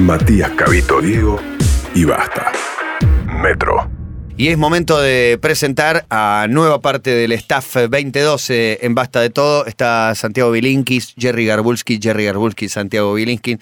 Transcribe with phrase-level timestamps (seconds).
[0.00, 1.38] Matías Cabito Diego
[1.94, 2.50] y basta.
[3.42, 3.90] Metro.
[4.36, 9.66] Y es momento de presentar a nueva parte del staff 2012 en Basta de Todo.
[9.66, 13.58] Está Santiago Bilinkis, Jerry Garbulski, Jerry Garbulski, Santiago Bilinkis.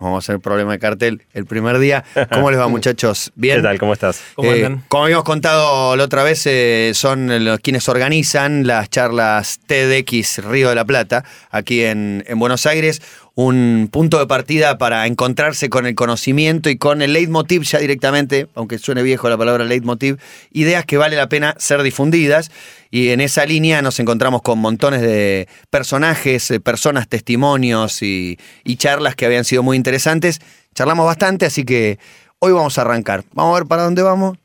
[0.00, 2.02] Vamos a hacer problema de cartel el primer día.
[2.32, 3.30] ¿Cómo les va, muchachos?
[3.36, 3.58] ¿Bien?
[3.58, 3.78] ¿Qué tal?
[3.78, 4.20] ¿Cómo estás?
[4.34, 4.84] ¿Cómo Eh, andan?
[4.88, 10.70] como habíamos contado la otra vez, eh, son los quienes organizan las charlas TEDx Río
[10.70, 13.00] de la Plata, aquí en, en Buenos Aires.
[13.34, 18.46] Un punto de partida para encontrarse con el conocimiento y con el leitmotiv ya directamente,
[18.54, 20.18] aunque suene viejo la palabra leitmotiv,
[20.50, 22.50] ideas que vale la pena ser difundidas.
[22.90, 28.76] Y en esa línea nos encontramos con montones de personajes, eh, personas, testimonios y, y
[28.76, 30.40] charlas que habían sido muy interesantes.
[30.74, 31.98] Charlamos bastante, así que
[32.38, 33.24] hoy vamos a arrancar.
[33.32, 34.36] Vamos a ver para dónde vamos.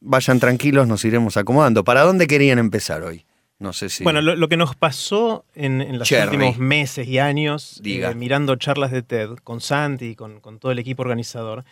[0.00, 1.82] Vayan tranquilos, nos iremos acomodando.
[1.82, 3.25] ¿Para dónde querían empezar hoy?
[3.58, 4.04] No sé si.
[4.04, 6.36] Bueno, lo, lo que nos pasó en, en los Cherry.
[6.36, 8.10] últimos meses y años, Diga.
[8.10, 11.64] eh, mirando charlas de TED con Santi y con, con todo el equipo organizador,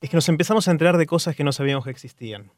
[0.00, 2.50] es que nos empezamos a enterar de cosas que no sabíamos que existían.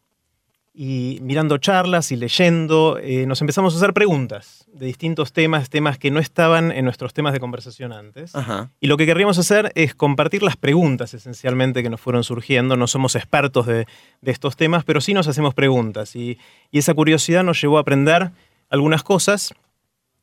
[0.80, 5.98] Y mirando charlas y leyendo, eh, nos empezamos a hacer preguntas de distintos temas, temas
[5.98, 8.32] que no estaban en nuestros temas de conversación antes.
[8.36, 8.70] Ajá.
[8.78, 12.76] Y lo que querríamos hacer es compartir las preguntas esencialmente que nos fueron surgiendo.
[12.76, 13.86] No somos expertos de,
[14.20, 16.14] de estos temas, pero sí nos hacemos preguntas.
[16.14, 16.38] Y,
[16.70, 18.30] y esa curiosidad nos llevó a aprender
[18.68, 19.54] algunas cosas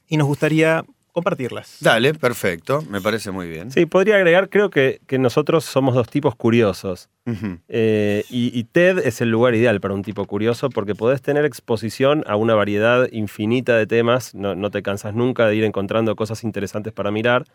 [0.08, 0.84] y nos gustaría
[1.16, 1.78] compartirlas.
[1.80, 2.82] Dale, perfecto.
[2.90, 3.72] Me parece muy bien.
[3.72, 7.10] Sí, podría agregar, creo que, que nosotros somos dos tipos curiosos.
[7.70, 11.46] Eh, y, y TED es el lugar ideal para un tipo curioso porque podés tener
[11.46, 16.16] exposición a una variedad infinita de temas, no, no te cansas nunca de ir encontrando
[16.18, 17.46] cosas interesantes para mirar.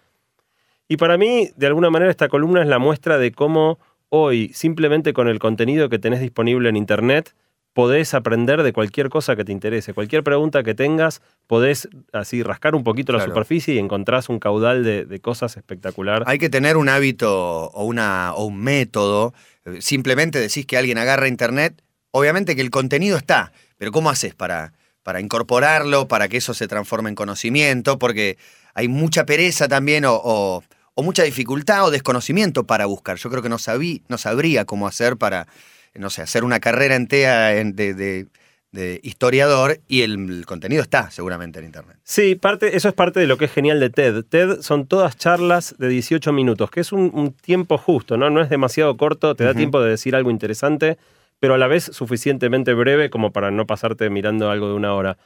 [0.88, 5.12] Y para mí, de alguna manera, esta columna es la muestra de cómo hoy, simplemente
[5.12, 7.34] con el contenido que tenés disponible en Internet,
[7.72, 9.94] podés aprender de cualquier cosa que te interese.
[9.94, 14.82] Cualquier pregunta que tengas, podés así rascar un poquito la superficie y encontrás un caudal
[14.84, 16.24] de, de cosas espectacular.
[16.26, 19.32] Hay que tener un hábito o, una, o un método.
[19.78, 21.82] Simplemente decís que alguien agarra internet.
[22.12, 24.72] Obviamente que el contenido está, pero ¿cómo haces para,
[25.04, 27.98] para incorporarlo, para que eso se transforme en conocimiento?
[28.00, 28.36] Porque
[28.74, 30.64] hay mucha pereza también o, o-
[30.94, 33.16] o mucha dificultad o desconocimiento para buscar.
[33.16, 35.46] Yo creo que no, sabí, no sabría cómo hacer para,
[35.94, 38.26] no sé, hacer una carrera entera en- de, de-
[38.72, 41.96] de historiador y el, el contenido está seguramente en internet.
[42.04, 44.22] Sí, parte, eso es parte de lo que es genial de TED.
[44.22, 48.30] TED son todas charlas de 18 minutos, que es un, un tiempo justo, ¿no?
[48.30, 50.98] No es demasiado corto, te da tiempo de decir algo interesante,
[51.40, 55.18] pero a la vez suficientemente breve como para no pasarte mirando algo de una hora.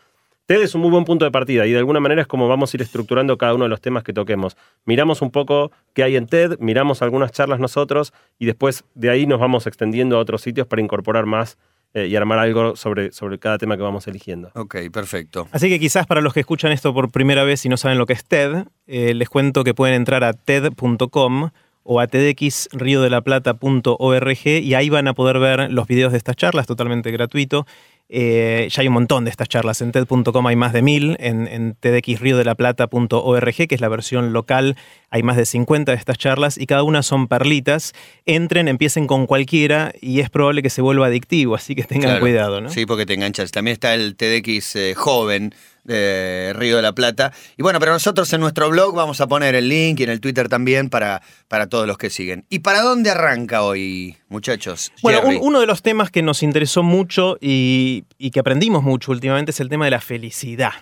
[0.47, 2.73] TED es un muy buen punto de partida y de alguna manera es como vamos
[2.73, 4.59] a ir estructurando cada uno de los temas que toquemos.
[4.85, 9.27] Miramos un poco qué hay en TED, miramos algunas charlas nosotros y después de ahí
[9.27, 11.57] nos vamos extendiendo a otros sitios para incorporar más
[11.95, 14.51] eh, y armar algo sobre, sobre cada tema que vamos eligiendo.
[14.55, 15.49] Ok, perfecto.
[15.51, 18.05] Así que quizás para los que escuchan esto por primera vez y no saben lo
[18.05, 21.49] que es TED, eh, les cuento que pueden entrar a TED.com
[21.85, 27.13] o a tedxriodelplata.org y ahí van a poder ver los videos de estas charlas totalmente
[27.13, 27.67] gratuito.
[28.09, 29.81] Eh, ya hay un montón de estas charlas.
[29.81, 31.17] En TED.com hay más de mil.
[31.21, 34.77] En, en tedxriodelplata.org, que es la versión local,
[35.15, 37.93] hay más de 50 de estas charlas y cada una son perlitas.
[38.27, 42.21] Entren, empiecen con cualquiera y es probable que se vuelva adictivo, así que tengan Claro.
[42.21, 42.61] cuidado.
[42.61, 42.69] ¿no?
[42.69, 43.53] Sí, porque te enganchas.
[43.53, 45.55] También está el TDX eh, joven
[45.85, 47.33] de Río de la Plata.
[47.57, 50.21] Y bueno, pero nosotros en nuestro blog vamos a poner el link y en el
[50.21, 52.45] Twitter también para, para todos los que siguen.
[52.51, 54.91] ¿Y para dónde arranca hoy, muchachos?
[55.01, 59.13] Bueno, un- uno de los temas que nos interesó mucho y, y que aprendimos mucho
[59.13, 60.73] últimamente es el tema de la felicidad.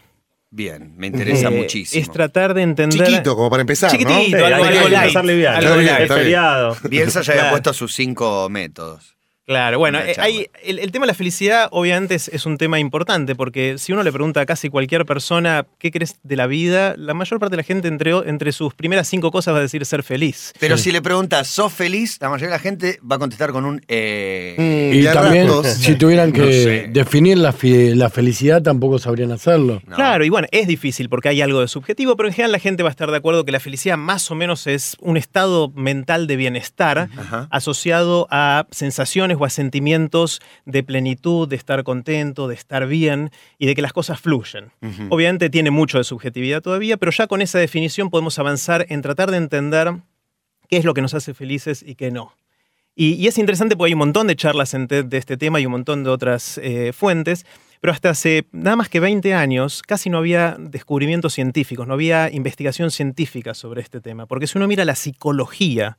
[0.54, 2.02] Bien, me interesa Eh, muchísimo.
[2.02, 3.06] Es tratar de entender.
[3.06, 4.22] Chiquito, como para empezar, Chiquitito, ¿no?
[4.26, 5.56] Sí, algo, hay que algo light, liviano.
[5.56, 5.96] algo light.
[5.96, 6.08] Bien.
[6.08, 6.76] feriado.
[6.90, 7.54] Bielsa ya había Claro.
[7.54, 9.16] puesto sus cinco métodos.
[9.44, 12.78] Claro, bueno, eh, hay- el, el tema de la felicidad obviamente es, es un tema
[12.78, 16.94] importante porque si uno le pregunta a casi cualquier persona qué crees de la vida,
[16.96, 19.84] la mayor parte de la gente entre, entre sus primeras cinco cosas va a decir
[19.84, 20.52] ser feliz.
[20.60, 22.18] Pero si le preguntas, ¿sos feliz?
[22.20, 23.80] La mayoría de la gente va a contestar con un...
[23.88, 25.66] eh, Mm, Y también, ratos.
[25.68, 26.86] si tuvieran No que sé.
[26.90, 29.82] definir la, fi- la felicidad, tampoco sabrían hacerlo.
[29.86, 29.96] no.
[29.96, 32.82] Claro, y bueno, es difícil porque hay algo de subjetivo, pero en general la gente
[32.82, 36.26] va a estar de acuerdo que la felicidad más o menos es un estado mental
[36.26, 37.48] de bienestar Ajá.
[37.50, 43.66] asociado a sensaciones o a sentimientos de plenitud, de estar contento, de estar bien y
[43.66, 44.72] de que las cosas fluyen.
[45.10, 49.30] Obviamente tiene mucho de subjetividad todavía, pero ya con esa definición podemos avanzar en tratar
[49.30, 49.92] de entender
[50.68, 52.34] qué es lo que nos hace felices y qué no.
[52.94, 55.60] Y, y es interesante porque hay un montón de charlas en TED de este tema
[55.60, 57.46] y un montón de otras eh, fuentes,
[57.80, 62.30] pero hasta hace nada más que 20 años casi no había descubrimientos científicos, no había
[62.30, 64.26] investigación científica sobre este tema.
[64.26, 65.98] Porque si uno mira la psicología,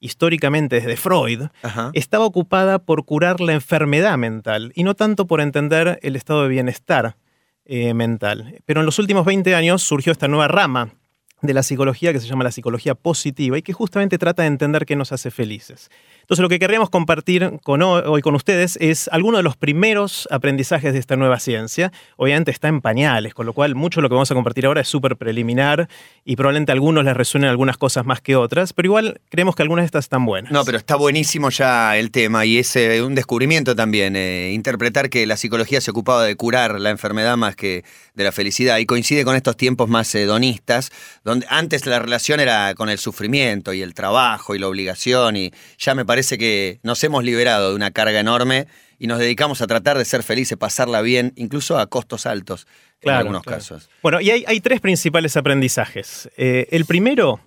[0.00, 1.90] históricamente desde Freud, Ajá.
[1.94, 6.48] estaba ocupada por curar la enfermedad mental y no tanto por entender el estado de
[6.48, 7.16] bienestar
[7.64, 8.60] eh, mental.
[8.64, 10.92] Pero en los últimos 20 años surgió esta nueva rama
[11.42, 14.86] de la psicología que se llama la psicología positiva y que justamente trata de entender
[14.86, 15.90] qué nos hace felices.
[16.26, 20.98] Entonces lo que querríamos compartir hoy, con ustedes es algunos de los primeros aprendizajes de
[20.98, 21.92] esta nueva ciencia.
[22.16, 24.80] Obviamente está en pañales, con lo cual mucho de lo que vamos a compartir ahora
[24.80, 25.88] es súper preliminar
[26.24, 29.62] y probablemente a algunos les resuenen algunas cosas más que otras, pero igual creemos que
[29.62, 30.50] algunas de estas están buenas.
[30.50, 35.10] No, pero está buenísimo ya el tema y es eh, un descubrimiento también, eh, interpretar
[35.10, 37.84] que la psicología se ocupaba de curar la enfermedad más que
[38.14, 40.90] de la felicidad y coincide con estos tiempos más hedonistas,
[41.22, 45.52] donde antes la relación era con el sufrimiento y el trabajo y la obligación y
[45.78, 48.68] ya me parece parece que nos hemos liberado de una carga enorme
[48.98, 52.66] y nos dedicamos a tratar de ser felices, pasarla bien, incluso a costos altos
[53.02, 53.90] en algunos casos.
[54.02, 56.30] Bueno, y hay, tres principales aprendizajes.
[56.38, 57.40] Eh, el primero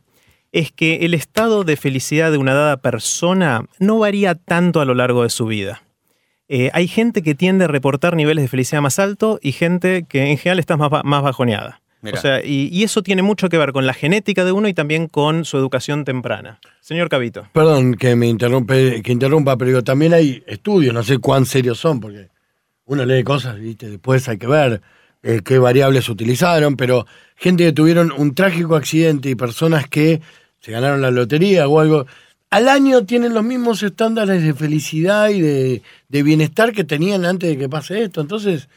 [0.51, 4.93] es que el estado de felicidad de una dada persona no varía tanto a lo
[4.93, 5.81] largo de su vida.
[6.47, 10.29] Eh, hay gente que tiende a reportar niveles de felicidad más altos y gente que
[10.29, 11.81] en general está más, más bajoneada.
[12.01, 15.07] O sea, y, eso tiene mucho que ver con la genética de uno y también
[15.07, 16.59] con su educación temprana.
[16.79, 17.47] Señor Cabito.
[17.51, 21.99] Perdón que me interrumpe, que interrumpa, pero también hay estudios, no sé cuán serios son,
[21.99, 22.29] porque
[22.85, 23.89] uno lee cosas, ¿viste?
[23.89, 24.81] después hay que ver
[25.21, 27.05] eh, qué variables utilizaron, pero
[27.35, 30.21] gente que tuvieron un trágico accidente y personas que
[30.61, 32.05] se ganaron la lotería o algo,
[32.49, 37.49] al año tienen los mismos estándares de felicidad y de, de bienestar que tenían antes
[37.49, 38.21] de que pase esto.
[38.21, 38.69] Entonces,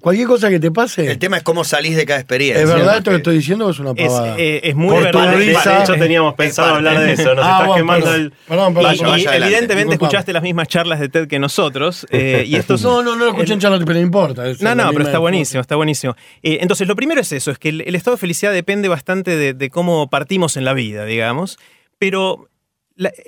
[0.00, 1.10] cualquier cosa que te pase.
[1.10, 2.62] El tema es cómo salís de cada experiencia.
[2.62, 4.36] ¿Es verdad esto que estoy diciendo es una pavada?
[4.36, 5.36] Es, eh, muy verdad.
[5.36, 7.34] De, hecho, teníamos pensado hablar de eso.
[7.34, 8.32] Nos ah, estás quemando el.
[8.48, 9.18] Perdón, perdón.
[9.18, 12.06] Y, evidentemente escuchaste las mismas charlas de TED que nosotros.
[12.10, 14.44] Eh, y esto no, no, no lo escuché en charlas, pero no importa.
[14.60, 16.16] No, no, pero está buenísimo, está buenísimo.
[16.42, 19.70] Eh, entonces, lo primero es eso: es que el, estado de felicidad depende bastante de,
[19.70, 21.58] cómo partimos en la vida, digamos.
[21.98, 22.48] Pero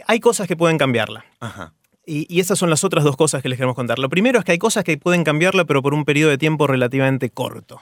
[0.08, 1.24] hay cosas que pueden cambiarla.
[1.38, 1.72] Ajá.
[2.04, 3.98] Y, esas son las otras dos cosas que les queremos contar.
[3.98, 6.66] Lo primero es que hay cosas que pueden cambiarla, pero por un periodo de tiempo
[6.66, 7.80] relativamente corto.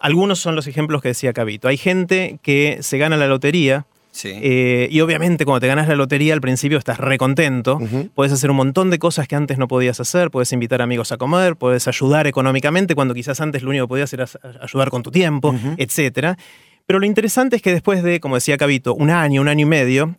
[0.00, 1.68] Algunos son los ejemplos que decía Cabito.
[1.68, 3.86] Hay gente que se gana la lotería.
[4.22, 7.80] Eh, y obviamente cuando te ganas la lotería al principio estás recontento,
[8.14, 11.16] puedes hacer un montón de cosas que antes no podías hacer, puedes invitar amigos a
[11.16, 14.26] comer, puedes ayudar económicamente cuando quizás antes lo único que podías era
[14.60, 16.36] ayudar con tu tiempo, etc.
[16.86, 19.68] Pero lo interesante es que después de, como decía Cabito, un año, un año y
[19.68, 20.16] medio,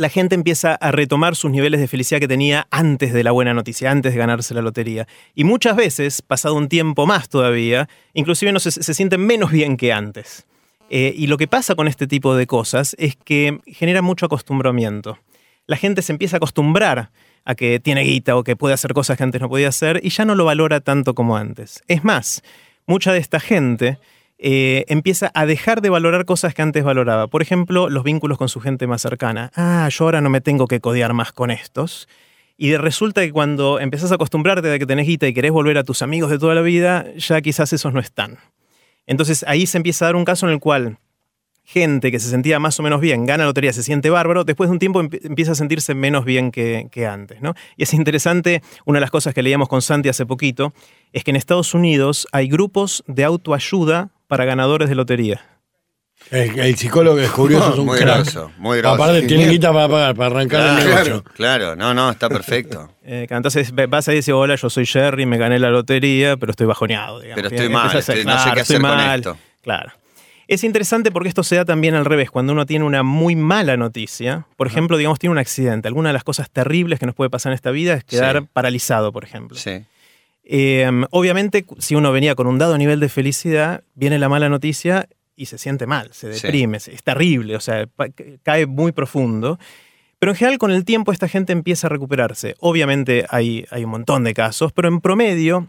[0.00, 3.52] la gente empieza a retomar sus niveles de felicidad que tenía antes de la buena
[3.52, 5.06] noticia, antes de ganarse la lotería.
[5.34, 9.92] Y muchas veces, pasado un tiempo más todavía, inclusive no se, sienten menos bien que
[9.92, 10.46] antes.
[10.88, 15.18] Eh, y lo que pasa con este tipo de cosas es que genera mucho acostumbramiento.
[15.66, 17.10] La gente se empieza a acostumbrar
[17.44, 20.08] a que tiene guita o que puede hacer cosas que antes no podía hacer y
[20.08, 21.82] ya no lo valora tanto como antes.
[21.88, 22.42] Es más,
[22.86, 23.98] mucha de esta gente
[24.42, 27.26] eh, empieza a dejar de valorar cosas que antes valoraba.
[27.26, 29.50] Por ejemplo, los vínculos con su gente más cercana.
[29.54, 32.08] Ah, yo ahora no me tengo que codear más con estos.
[32.56, 35.84] Y resulta que cuando empezás a acostumbrarte de que tenés guita y querés volver a
[35.84, 38.38] tus amigos de toda la vida, ya quizás esos no están.
[39.06, 40.98] Entonces ahí se empieza a dar un caso en el cual
[41.72, 44.72] gente que se sentía más o menos bien gana lotería, se siente bárbaro, después de
[44.72, 47.40] un tiempo empieza a sentirse menos bien que, que, antes.
[47.42, 47.54] ¿no?
[47.76, 50.72] Y es interesante, una de las cosas que leíamos con Santi hace poquito,
[51.12, 55.40] es que en Estados Unidos hay grupos de autoayuda para ganadores de lotería.
[56.30, 58.26] El, psicólogo que descubrió eso es un muy crack.
[58.58, 58.94] muy grosso.
[58.94, 61.24] Aparte, tiene guita para pagar, para arrancar claro, el negocio.
[61.34, 62.90] Claro, no, no, está perfecto.
[63.12, 66.68] Eh, entonces vas a decir, hola, yo soy Jerry, me gané la lotería, pero estoy
[66.68, 67.18] bajoneado.
[67.18, 67.42] Digamos.
[67.42, 68.22] Pero estoy mal, no sé
[68.54, 69.36] qué hacer con esto.
[69.62, 69.90] Claro.
[70.50, 73.76] Es interesante porque esto se da también al revés, cuando uno tiene una muy mala
[73.76, 75.86] noticia, por ejemplo, digamos, tiene un accidente.
[75.86, 79.12] Alguna de las cosas terribles que nos puede pasar en esta vida es quedar paralizado,
[79.12, 79.56] por ejemplo.
[79.56, 79.84] Sí.
[80.42, 85.08] Em, obviamente, si uno venía con un dado nivel de felicidad, viene la mala noticia
[85.36, 87.86] y se siente mal, se deprime, es terrible, o sea,
[88.42, 89.56] cae muy profundo.
[90.18, 92.56] Pero en general con el tiempo esta gente empieza a recuperarse.
[92.58, 95.68] Obviamente hay, hay un montón de casos, pero en promedio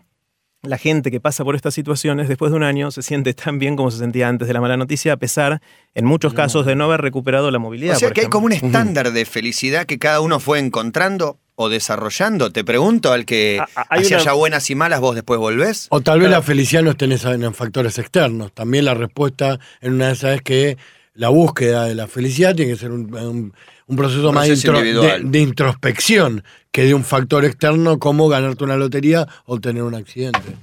[0.63, 3.75] la gente que pasa por estas situaciones después de un año se siente tan bien
[3.75, 5.61] como se sentía antes de la mala noticia, a pesar,
[5.95, 7.95] en muchos casos, de no haber recuperado la movilidad.
[7.95, 11.69] O sea que hay como un estándar de felicidad que cada uno fue encontrando o
[11.69, 12.51] desarrollando.
[12.51, 15.87] Te pregunto, al que haya ya buenas y malas, vos después volvés.
[15.89, 18.51] O tal vez la felicidad no esté en factores externos.
[18.53, 20.77] También la respuesta en una de esas es que
[21.13, 23.53] la búsqueda de la felicidad tiene que ser un,
[23.95, 29.83] proceso, más de, introspección que de un factor externo como ganarte una lotería o tener
[29.83, 30.55] un accidente.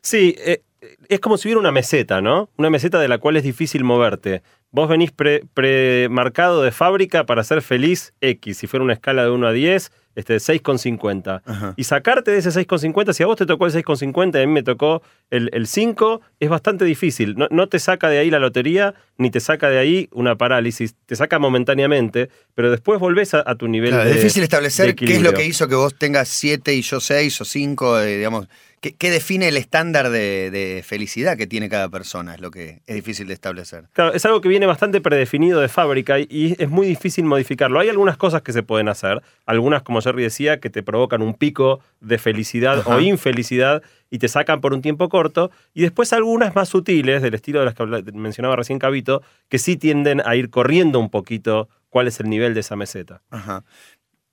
[0.00, 0.62] Sí, eh,
[1.08, 2.48] es como si hubiera una meseta, ¿no?
[2.56, 4.42] Una meseta de la cual es difícil moverte.
[4.70, 8.56] Vos venís premarcado de fábrica para ser feliz X.
[8.56, 11.74] Si fuera una escala de 1 a 10, este, 6,50.
[11.76, 14.52] Y sacarte de ese 6,50, si a vos te tocó el 6,50 y a mí
[14.52, 17.36] me tocó el, 5, es bastante difícil.
[17.50, 20.94] No, te saca de ahí la lotería, ni te saca de ahí una parálisis.
[21.06, 25.32] Te saca momentáneamente, pero después volvés a, tu nivel Es difícil establecer qué es lo
[25.32, 28.48] que hizo que vos tengas 7 y yo 6 o 5, eh, digamos.
[28.80, 32.34] ¿Qué, define el estándar de, felicidad que tiene cada persona?
[32.34, 33.84] Es lo que es difícil de establecer.
[33.92, 37.24] Claro, es algo que viene viene bastante predefinido de fábrica y- y es muy difícil
[37.24, 37.78] modificarlo.
[37.78, 41.34] Hay algunas cosas que se pueden hacer, algunas, como Jerry decía, que te provocan un
[41.34, 42.96] pico de felicidad Ajá.
[42.96, 47.32] o infelicidad y te sacan por un tiempo corto, y después algunas más sutiles, del
[47.32, 51.70] estilo de las que mencionaba recién Cabito, que sí tienden a ir corriendo un poquito
[51.88, 53.22] cuál es el nivel de esa meseta.
[53.30, 53.64] Ajá.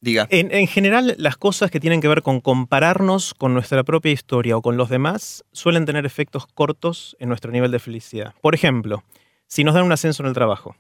[0.02, 0.28] Diga.
[0.32, 4.58] En, en general, las cosas que tienen que ver con compararnos con nuestra propia historia
[4.58, 8.34] o con los demás suelen tener efectos cortos en nuestro nivel de felicidad.
[8.42, 9.04] Por ejemplo,
[9.48, 10.76] si nos dan un ascenso en el trabajo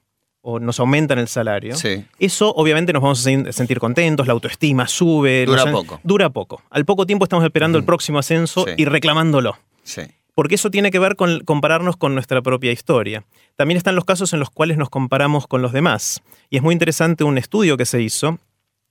[0.49, 2.05] o nos aumentan el salario, Sí.
[2.19, 5.45] eso obviamente nos vamos a sen- sentir contentos, la autoestima sube.
[5.45, 5.99] Dura nos- poco.
[6.03, 6.61] Dura poco.
[6.69, 8.73] Al poco tiempo estamos esperando el próximo ascenso Sí.
[8.77, 9.57] y reclamándolo.
[9.83, 10.01] Sí.
[10.35, 13.25] Porque eso tiene que ver con compararnos con nuestra propia historia.
[13.57, 16.21] También están los casos en los cuales nos comparamos con los demás.
[16.49, 18.39] Y es muy interesante un estudio que se hizo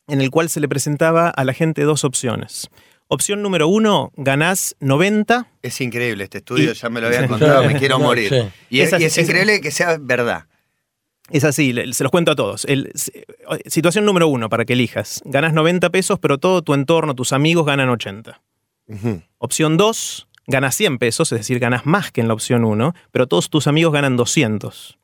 [0.09, 2.69] en el cual se le presentaba a la gente dos opciones.
[3.11, 5.47] Opción número uno, ganás 90.
[5.63, 7.29] Es increíble este estudio, Y- ya me lo habían Sí.
[7.31, 8.29] contado, me quiero No, morir.
[8.29, 8.43] sí.
[8.69, 10.45] Y, es, y increíble que sea verdad.
[11.31, 12.65] Es así, se los cuento a todos.
[12.65, 13.13] El- si-
[13.67, 15.21] situación número uno, para que elijas.
[15.25, 18.41] Ganás 90 pesos, pero todo tu entorno, tus amigos ganan 80.
[18.89, 19.23] Ujú.
[19.39, 23.27] Opción 2, ganas 100 pesos, es decir, ganas más que en la opción 1, pero
[23.27, 24.99] todos tus amigos ganan 200.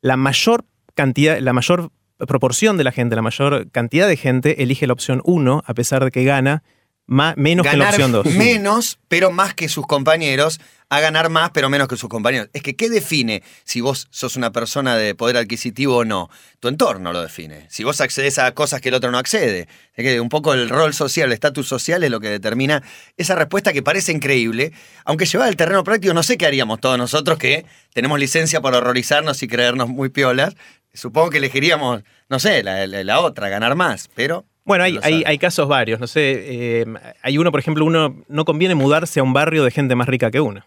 [0.00, 0.64] La mayor
[0.94, 1.90] cantidad, la mayor
[2.26, 6.02] proporción de la gente, la mayor cantidad de gente elige la opción 1 a pesar
[6.04, 6.62] de que gana
[7.06, 8.26] menos que en la ganar opción 2.
[8.34, 12.48] menos, pero más que sus compañeros, a ganar más, pero menos que sus compañeros.
[12.52, 16.30] Es que, ¿qué define si vos sos una persona de poder adquisitivo o no?
[16.60, 17.66] Tu entorno lo define.
[17.70, 19.66] Si vos accedes a cosas que el otro no accede.
[19.94, 22.82] Es que un poco el rol social, el estatus social es lo que determina
[23.16, 24.72] esa respuesta que parece increíble,
[25.04, 28.78] aunque llevada al terreno práctico, no sé qué haríamos todos nosotros que tenemos licencia para
[28.78, 30.54] horrorizarnos y creernos muy piolas.
[30.94, 34.44] Supongo que elegiríamos, no sé, la, la- la otra, ganar más, pero...
[34.64, 36.00] Bueno, hay, hay casos varios.
[36.00, 36.86] No sé, eh,
[37.22, 40.30] hay uno, por ejemplo, uno no conviene mudarse a un barrio de gente más rica
[40.32, 40.64] que uno.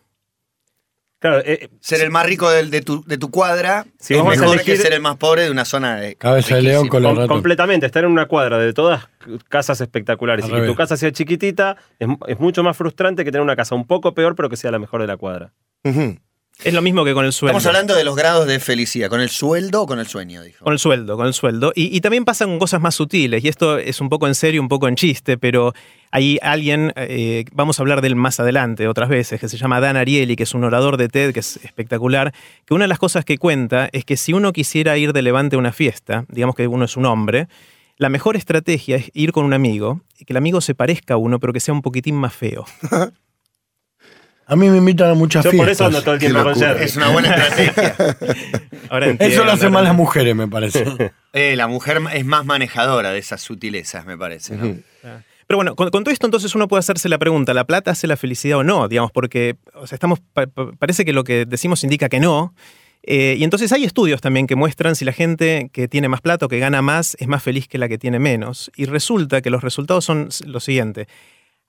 [1.19, 4.37] Claro, eh, Ser el más rico del- de, tu, de tu cuadra Si es vamos
[4.37, 6.87] a mejor elegir- que ser el más pobre de una zona de Cabeza de león
[6.87, 9.09] con los Com- completamente, estar en una cuadra de todas
[9.49, 10.45] casas espectaculares.
[10.45, 13.57] Al y que tu casa sea chiquitita es, es mucho más frustrante que tener una
[13.57, 15.51] casa un poco peor pero que sea la mejor de la cuadra.
[15.83, 16.17] Ujú.
[16.63, 17.57] Es lo mismo que con el sueldo.
[17.57, 20.43] Estamos hablando de los grados de felicidad, ¿con el sueldo o con el sueño?
[20.43, 20.63] Dijo.
[20.63, 21.71] Con el sueldo, con el sueldo.
[21.73, 24.61] Y, y también pasan con cosas más sutiles, y esto es un poco en serio,
[24.61, 25.73] un poco en chiste, pero
[26.11, 29.79] hay alguien, eh, vamos a hablar de él más adelante otras veces, que se llama
[29.79, 32.33] Dan Ariely, que es un orador de TED, que es espectacular,
[32.65, 35.55] que una de las cosas que cuenta es que si uno quisiera ir de levante
[35.55, 37.47] a una fiesta, digamos que uno es un hombre,
[37.97, 41.17] la mejor estrategia es ir con un amigo, y que el amigo se parezca a
[41.17, 42.65] uno, pero que sea un poquitín más feo.
[44.51, 45.65] A mí me invitan a muchas Yo fiestas.
[45.65, 46.55] por eso ando todo el tiempo con.
[46.55, 46.83] Jerry.
[46.83, 47.95] Es una buena estrategia.
[48.89, 50.85] Ahora Eso lo hacen más las mujeres, me parece.
[51.31, 54.55] Eh, la mujer es más manejadora de esas sutilezas, me parece.
[54.55, 54.65] ¿no?
[54.65, 54.81] Ujú.
[55.45, 58.07] Pero bueno, con, con todo esto entonces uno puede hacerse la pregunta, ¿la plata hace
[58.07, 58.87] la felicidad o no?
[58.87, 62.55] Digamos, porque o sea, estamos, pa- pa- parece que lo que decimos indica que no.
[63.03, 66.47] Eh, y entonces hay estudios también que muestran si la gente que tiene más plata
[66.47, 68.71] o que gana más es más feliz que la que tiene menos.
[68.75, 71.07] Y resulta que los resultados son lo siguiente.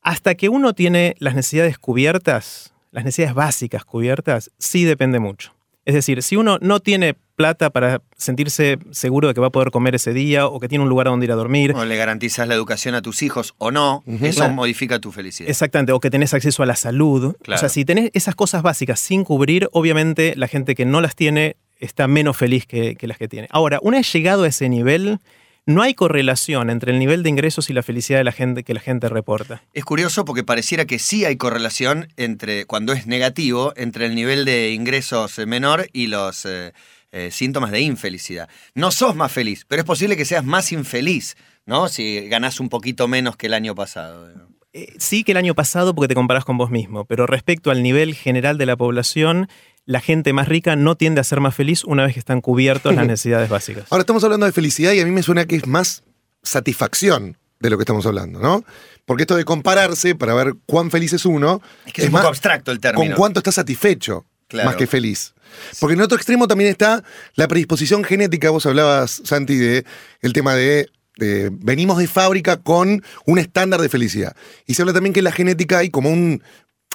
[0.02, 5.52] Hasta que uno tiene las necesidades cubiertas, las necesidades básicas cubiertas, sí depende mucho.
[5.84, 9.70] Es decir, si uno no tiene plata para sentirse seguro de que va a poder
[9.70, 11.96] comer ese día o que tiene un lugar a donde ir a dormir, O le
[11.96, 14.52] garantizas la educación a tus hijos o no, eso Claro.
[14.54, 15.48] modifica tu felicidad.
[15.48, 17.34] Exactamente, o que tenés acceso a la salud.
[17.42, 17.58] Claro.
[17.58, 21.16] O sea, si tenés esas cosas básicas sin cubrir, obviamente la gente que no las
[21.16, 23.48] tiene está menos feliz que, que las que tiene.
[23.50, 25.18] Ahora, una vez llegado a ese nivel,
[25.66, 28.74] no hay correlación entre el nivel de ingresos y la felicidad de la gente que
[28.74, 29.62] la gente reporta.
[29.72, 34.44] Es curioso porque pareciera que sí hay correlación entre, cuando es negativo, entre el nivel
[34.44, 36.72] de ingresos eh, menor y los eh,
[37.12, 38.48] eh, síntomas de infelicidad.
[38.74, 41.36] No sos más feliz, pero es posible que seas más infeliz,
[41.66, 41.88] ¿no?
[41.88, 44.49] Si ganás un poquito menos que el año pasado.
[44.72, 47.82] Eh, sí que el año pasado porque te comparás con vos mismo, pero respecto al
[47.82, 49.48] nivel general de la población,
[49.84, 52.94] la gente más rica no tiende a ser más feliz una vez que están cubiertos
[52.94, 53.84] las necesidades básicas.
[53.90, 56.04] Ahora estamos hablando de felicidad y a mí me suena que es más
[56.42, 58.64] satisfacción de lo que estamos hablando, ¿no?
[59.04, 62.28] Porque esto de compararse para ver cuán feliz es uno, Es que es, un poco
[62.28, 63.16] abstracto el con término.
[63.16, 64.68] cuánto está satisfecho, Claro.
[64.68, 65.32] más que feliz.
[65.78, 69.84] Porque en otro extremo también está la predisposición genética, vos hablabas, Santi, de
[70.22, 70.88] el tema de,
[71.20, 74.34] de venimos de fábrica con un estándar de felicidad.
[74.66, 76.42] Y se habla también que en la genética hay como un,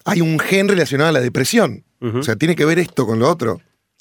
[0.04, 1.84] hay un gen relacionado a la depresión.
[2.02, 3.60] O sea, tiene que ver esto con lo otro.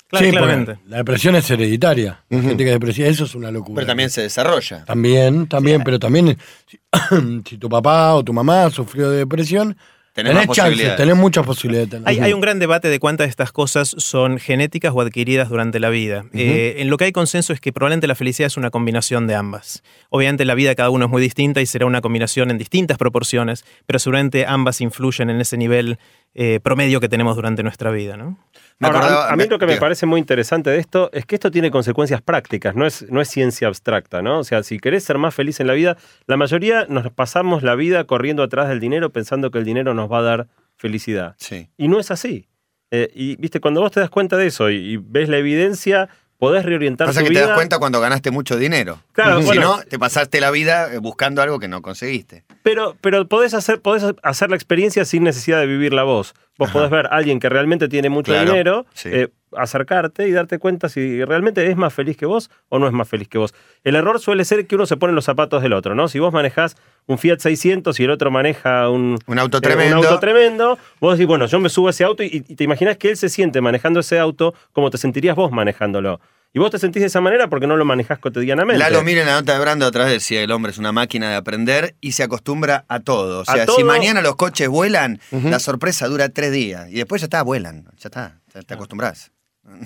[0.09, 0.79] Claro, sí, claramente.
[0.87, 2.23] la depresión es hereditaria.
[2.29, 3.77] Gente que es depresiva, eso es una locura.
[3.77, 4.85] Pero también se desarrolla.
[4.85, 6.79] También, también, pero también si,
[7.49, 9.77] si tu papá o tu mamá sufrió de depresión,
[10.15, 10.97] Tenés tenés, más chances, posibilidades.
[10.97, 11.91] tenés muchas posibilidades.
[11.91, 12.09] de tener.
[12.09, 15.81] Hay, hay un gran debate de cuántas de estas cosas son genéticas o adquiridas durante
[15.81, 16.25] la vida.
[16.33, 19.35] Eh, en lo que hay consenso es que probablemente la felicidad es una combinación de
[19.35, 19.83] ambas.
[20.11, 22.97] Obviamente la vida de cada uno es muy distinta y será una combinación en distintas
[22.97, 25.99] proporciones, pero seguramente ambas influyen en ese nivel
[26.37, 28.17] eh, promedio que tenemos durante nuestra vida.
[28.17, 28.39] ¿no?
[28.81, 31.25] Me Ahora, a- acordaba- a, mí lo que me parece muy interesante de esto es
[31.27, 34.41] que esto tiene consecuencias prácticas, no es, no es ciencia abstracta, ¿no?
[34.41, 37.77] O sea, si querés ser más feliz en la vida, la mayoría nos pasamos la
[37.77, 41.35] vida corriendo atrás del dinero pensando que el dinero nos va a dar felicidad.
[41.39, 41.69] Sí.
[41.77, 42.49] Y no es así.
[42.91, 46.09] Eh, y viste, cuando vos te das cuenta de eso y, y ves la evidencia,
[46.49, 47.43] podés reorientar Pasa tu que vida.
[47.43, 48.99] te das cuenta cuando ganaste mucho dinero.
[49.13, 49.63] Claro, si bueno.
[49.79, 52.45] no, te pasaste la vida eh, buscando algo que no conseguiste.
[52.63, 56.35] Pero, pero podés, hacer, podés hacer la experiencia sin necesidad de vivirla vos.
[56.59, 59.09] Vos podés ver a alguien que realmente tiene mucho Claro, dinero, sí.
[59.13, 62.93] eh, acercarte y darte cuenta si realmente es más feliz que vos o no es
[62.93, 63.55] más feliz que vos.
[63.83, 66.09] El error suele ser que uno se pone en los zapatos del otro, ¿no?
[66.09, 69.99] Si vos manejás un Fiat 600 y el otro maneja un, Un auto eh, tremendo.
[69.99, 72.65] un auto tremendo, vos decís, bueno, yo me subo a ese auto y, y te
[72.65, 76.21] imaginás que él se siente manejando ese auto como te sentirías vos manejándolo.
[76.57, 78.79] Y vos te sentís de esa manera porque no lo manejás cotidianamente.
[78.79, 81.35] Lalo miren la nota de Brando otra vez decía el hombre es una máquina de
[81.35, 83.41] aprender y se acostumbra a todo.
[83.41, 83.75] O sea, todo.
[83.75, 87.87] si mañana los coches vuelan, la sorpresa dura tres días y después ya está, vuelan.
[87.99, 89.33] Ya está, ya te acostumbras.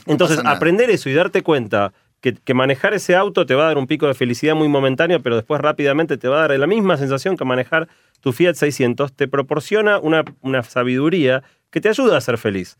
[0.06, 3.78] Entonces, aprender eso y darte cuenta que, que manejar ese auto te va a dar
[3.78, 6.96] un pico de felicidad muy momentáneo, pero después rápidamente te va a dar la misma
[6.96, 7.88] sensación que manejar
[8.20, 12.76] tu Fiat 600, te proporciona una, una sabiduría que te ayuda a ser feliz.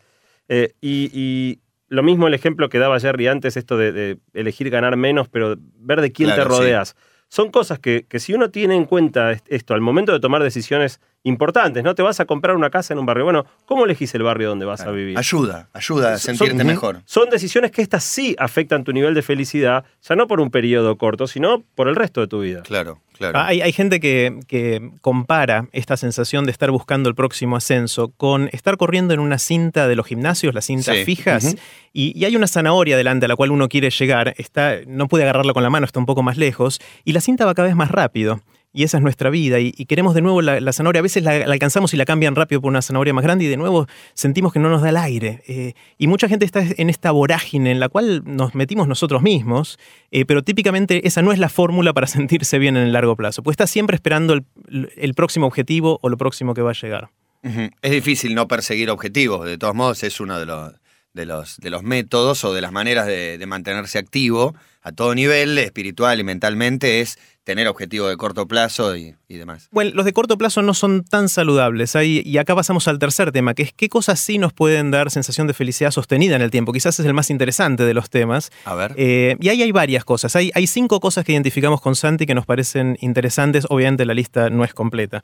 [0.49, 4.69] Eh, y, y lo mismo el ejemplo que daba Jerry antes, esto de, de elegir
[4.71, 6.97] ganar menos, pero ver de quién Claro, te rodeas.
[7.29, 10.43] Son cosas que, que si uno tiene en cuenta est- esto al momento de tomar
[10.43, 11.95] decisiones importantes, ¿no?
[11.95, 13.25] Te vas a comprar una casa en un barrio.
[13.25, 15.19] Bueno, ¿cómo elegís el barrio donde vas a vivir?
[15.19, 17.03] Ayuda, ayuda a sentirte son- mejor.
[17.05, 20.97] Son decisiones que estas sí afectan tu nivel de felicidad, ya no por un periodo
[20.97, 22.63] corto, sino por el resto de tu vida.
[22.63, 23.39] Claro, claro.
[23.39, 28.49] Hay, hay gente que, que compara esta sensación de estar buscando el próximo ascenso con
[28.53, 31.05] estar corriendo en una cinta de los gimnasios, las cintas Sí.
[31.05, 31.57] fijas,
[31.93, 35.25] y, y hay una zanahoria delante a la cual uno quiere llegar, está, no puede
[35.25, 37.77] agarrarla con la mano, está un poco más lejos, y la cinta va cada vez
[37.77, 38.41] más rápido.
[38.73, 39.59] Y esa es nuestra vida.
[39.61, 41.01] Y, queremos de nuevo la, zanahoria.
[41.01, 43.57] A veces la, alcanzamos y la cambian rápido por una zanahoria más grande y de
[43.57, 45.43] nuevo sentimos que no nos da el aire.
[45.49, 49.79] Eh, y mucha gente está en esta vorágine en la cual nos metimos nosotros mismos,
[50.11, 53.43] eh, pero típicamente esa no es la fórmula para sentirse bien en el largo plazo.
[53.43, 57.11] Pues está siempre esperando el, próximo objetivo o lo próximo que va a llegar.
[57.43, 60.73] Es difícil no perseguir objetivos, de todos modos es uno de los,
[61.15, 64.55] de los, de los métodos o de las maneras de mantenerse activo
[64.89, 69.69] a todo nivel, espiritual y mentalmente, es tener objetivos de corto plazo y, y demás.
[69.71, 71.95] Bueno, los de corto plazo no son tan saludables.
[71.95, 75.47] Y acá pasamos al tercer tema, que es qué cosas sí nos pueden dar sensación
[75.47, 76.73] de felicidad sostenida en el tiempo.
[76.73, 78.51] Quizás es el más interesante de los temas.
[78.65, 78.95] A ver.
[78.97, 80.37] Eh, y ahí hay varias cosas.
[80.37, 83.67] Hay, hay cinco cosas que identificamos con Santi que nos parecen interesantes.
[83.71, 85.23] Obviamente la lista no es completa.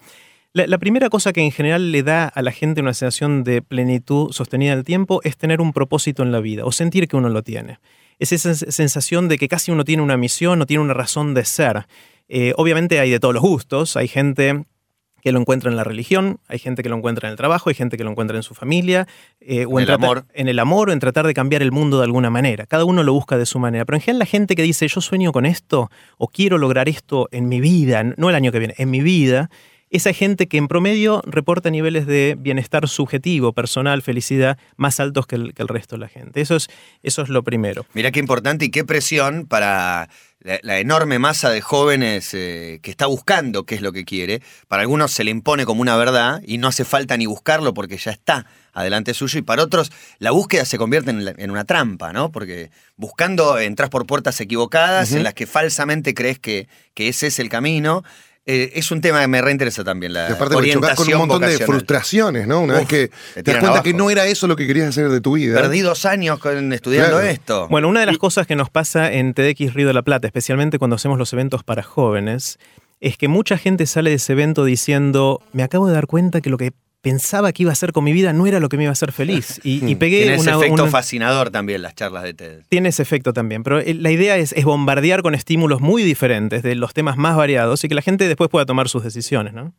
[0.55, 3.61] La, la primera cosa que en general le da a la gente una sensación de
[3.61, 7.16] plenitud sostenida en el tiempo es tener un propósito en la vida o sentir que
[7.16, 7.81] uno lo tiene.
[8.18, 11.35] Es esa sens- sensación de que casi uno tiene una misión o tiene una razón
[11.35, 11.87] de ser.
[12.29, 13.96] Eh, obviamente hay de todos los gustos.
[13.96, 14.64] Hay gente
[15.22, 17.74] que lo encuentra en la religión, hay gente que lo encuentra en el trabajo, hay
[17.74, 19.09] gente que lo encuentra en su familia,
[19.40, 20.24] eh, o En el tratar- amor.
[20.35, 22.66] en el amor o en tratar de cambiar el mundo de alguna manera.
[22.66, 23.87] Cada uno lo busca de su manera.
[23.87, 27.29] Pero en general la gente que dice yo sueño con esto o quiero lograr esto
[27.33, 29.48] en mi vida, no el año que viene, en mi vida,
[29.96, 35.37] esa gente que en promedio reporta niveles de bienestar subjetivo, personal, felicidad más altos que
[35.37, 36.40] el, que el resto de la gente.
[36.40, 36.68] Eso es,
[37.02, 37.87] eso es lo primero.
[37.94, 40.09] Mirá qué importante y qué presión para
[40.40, 44.42] la, la enorme masa de jóvenes eh, que está buscando qué es lo que quiere.
[44.68, 47.96] Para algunos se le impone como una verdad y no hace falta ni buscarlo porque
[47.96, 49.38] ya está adelante suyo.
[49.38, 52.33] Y para otros la búsqueda se convierte en, la- en una trampa, ¿no?
[52.33, 57.38] Porque buscando entras por puertas equivocadas en las que falsamente crees que, que ese es
[57.38, 58.02] el camino.
[58.46, 61.14] Eh, es un tema que me reinteresa también, la Y aparte porque chocás con un
[61.14, 61.66] orientación montón de vocacional.
[61.76, 62.61] frustraciones, ¿no?
[62.61, 63.83] Una Uf, vez que te te das cuenta abajo.
[63.85, 65.54] que no era eso lo que querías hacer de tu vida.
[65.59, 67.26] Perdí dos años con- estudiando Claro.
[67.26, 67.68] esto.
[67.68, 70.78] Bueno, una de las cosas que nos pasa en TEDx Río de la Plata, especialmente
[70.78, 72.59] cuando hacemos los eventos para jóvenes,
[73.00, 76.50] es que mucha gente sale de ese evento diciendo, me acabo de dar cuenta que
[76.50, 76.72] lo que
[77.04, 78.94] pensaba que iba a hacer con mi vida no era lo que me iba a
[78.94, 79.60] hacer feliz.
[79.62, 82.62] Y, y pegué Tiene ese una- efecto una- fascinador también las charlas de TED.
[82.68, 86.62] tiene ese efecto también, pero eh, la idea es, es bombardear con estímulos muy diferentes
[86.64, 89.72] de los temas más variados y que la gente después pueda tomar sus decisiones, ¿no?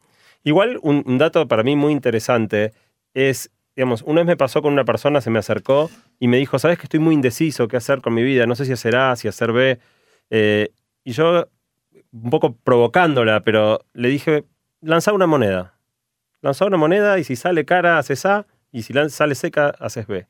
[0.43, 2.71] Igual, un, un dato para mí muy interesante
[3.15, 6.59] es, digamos, una vez me pasó con una persona, se me acercó y me dijo,
[6.59, 9.15] sabes que estoy muy indeciso qué hacer con mi vida, no sé si hacer A,
[9.15, 9.79] si hacer B.
[10.29, 10.69] Eh,
[11.03, 11.47] y yo,
[12.11, 14.43] un poco provocándola, pero le dije,
[14.81, 15.74] lanza una moneda.
[16.45, 20.27] Lanza una moneda y si sale cara, haces A, y si sale seca, haces B.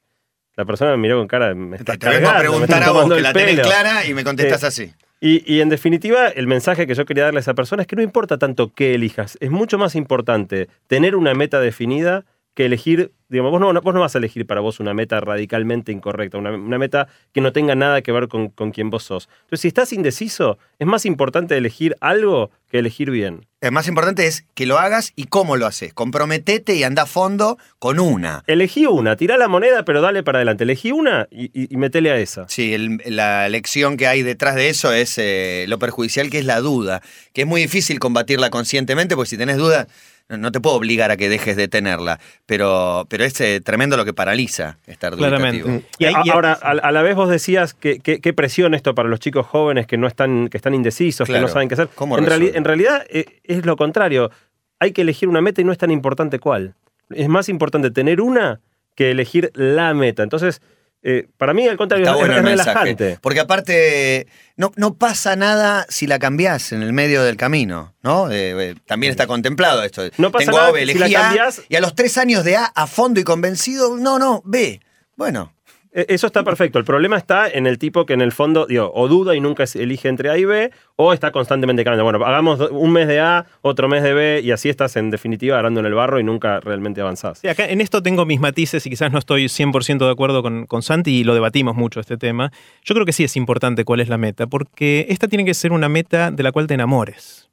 [0.56, 2.92] La persona me miró con cara, de, me Te, estás te vengo a preguntar a
[2.92, 3.64] vos que la tenés pelo".
[3.68, 4.94] clara y me contestás Eh, así.
[5.20, 7.98] Y, y en definitiva, el mensaje que yo quería darle a esa persona es que
[7.98, 12.24] no importa tanto qué elijas, es mucho más importante tener una meta definida
[12.56, 15.92] que elegir, digamos, vos no, vos no vas a elegir para vos una meta radicalmente
[15.92, 19.28] incorrecta, una, una meta que no tenga nada que ver con, con quien vos sos.
[19.42, 23.46] Entonces, si estás indeciso, es más importante elegir algo que elegir bien.
[23.60, 25.94] El más importante es que lo hagas y cómo lo haces.
[25.94, 28.44] Comprometete y anda a fondo con una.
[28.48, 30.64] Elegí una, tirá la moneda, pero dale para adelante.
[30.64, 32.48] Elegí una y, y- y metele a esa.
[32.48, 36.46] Sí, el- la lección que hay detrás de eso es eh, lo perjudicial que es
[36.46, 37.02] la duda,
[37.34, 39.88] que es muy difícil combatirla conscientemente, porque si tenés duda,
[40.30, 44.06] no, te puedo obligar a que dejes de tenerla, pero, pero es eh, tremendo lo
[44.06, 45.62] que paraliza estar Claramente.
[45.64, 45.90] dubitativo.
[46.00, 48.74] Y hay- A- y- Ahora, a, a la vez vos decías que, que- qué presión
[48.74, 51.76] esto para los chicos jóvenes que no están, que están indecisos, que no saben qué
[51.76, 51.90] hacer.
[51.96, 54.32] ¿Cómo En, reali- en realidad eh, es lo contrario.
[54.80, 56.74] Hay que elegir una meta y no es tan importante cuál.
[57.12, 58.62] Es más importante tener una
[58.96, 60.24] que elegir la meta.
[60.24, 60.62] Entonces,
[61.08, 62.70] eh, para mí, al contrario, Está es, bueno es el mensaje.
[62.72, 63.20] relajante.
[63.22, 68.32] Porque aparte, no, no pasa nada si la cambiás en el medio del camino, ¿no?
[68.32, 70.02] Eh, eh, también está contemplado esto.
[70.18, 72.44] No pasa Tengo nada A, B, si la A, cambiás- y a los tres años
[72.44, 74.82] de A a fondo y convencido, no, no, B.
[75.16, 75.54] Bueno,
[75.96, 76.78] Eso está perfecto.
[76.78, 79.64] El problema está en el tipo que en el fondo, digo, o duda y nunca
[79.76, 82.04] elige entre A y B, o está constantemente cambiando.
[82.04, 85.58] Bueno, hagamos un mes de A, otro mes de B, y así estás en definitiva
[85.58, 87.40] arando en el barro y nunca realmente avanzás.
[87.44, 91.20] En esto tengo mis matices y quizás no estoy 100% de acuerdo con, con Santi
[91.20, 92.52] y lo debatimos mucho este tema.
[92.84, 95.72] Yo creo que sí es importante cuál es la meta, porque esta tiene que ser
[95.72, 97.50] una meta de la cual te enamores.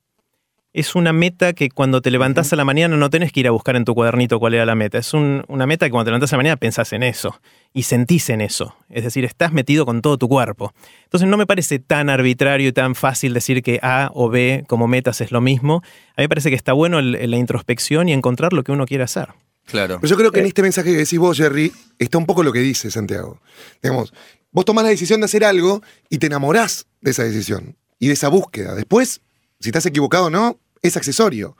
[0.74, 3.50] Es una meta que cuando te levantás a la mañana no tenés que ir a
[3.50, 4.96] buscar en tu cuadernito cuál era la meta.
[4.96, 7.38] Es un- una meta que cuando te levantás a la mañana pensás en eso
[7.74, 8.74] y sentís en eso.
[8.88, 10.72] Es decir, estás metido con todo tu cuerpo.
[11.04, 14.88] Entonces no me parece tan arbitrario y tan fácil decir que A o B como
[14.88, 15.82] metas es lo mismo.
[16.16, 18.86] A mí me parece que está bueno el- la introspección y encontrar lo que uno
[18.86, 19.28] quiere hacer.
[19.66, 19.98] claro.
[20.00, 22.50] Pero yo creo que en este mensaje que decís vos, Jerry, está un poco lo
[22.52, 23.40] que dice Santiago.
[23.80, 24.12] Digamos,
[24.50, 28.14] vos tomás la decisión de hacer algo y te enamorás de esa decisión y de
[28.14, 28.74] esa búsqueda.
[28.74, 29.20] Después,
[29.62, 31.56] si estás equivocado o no, es accesorio.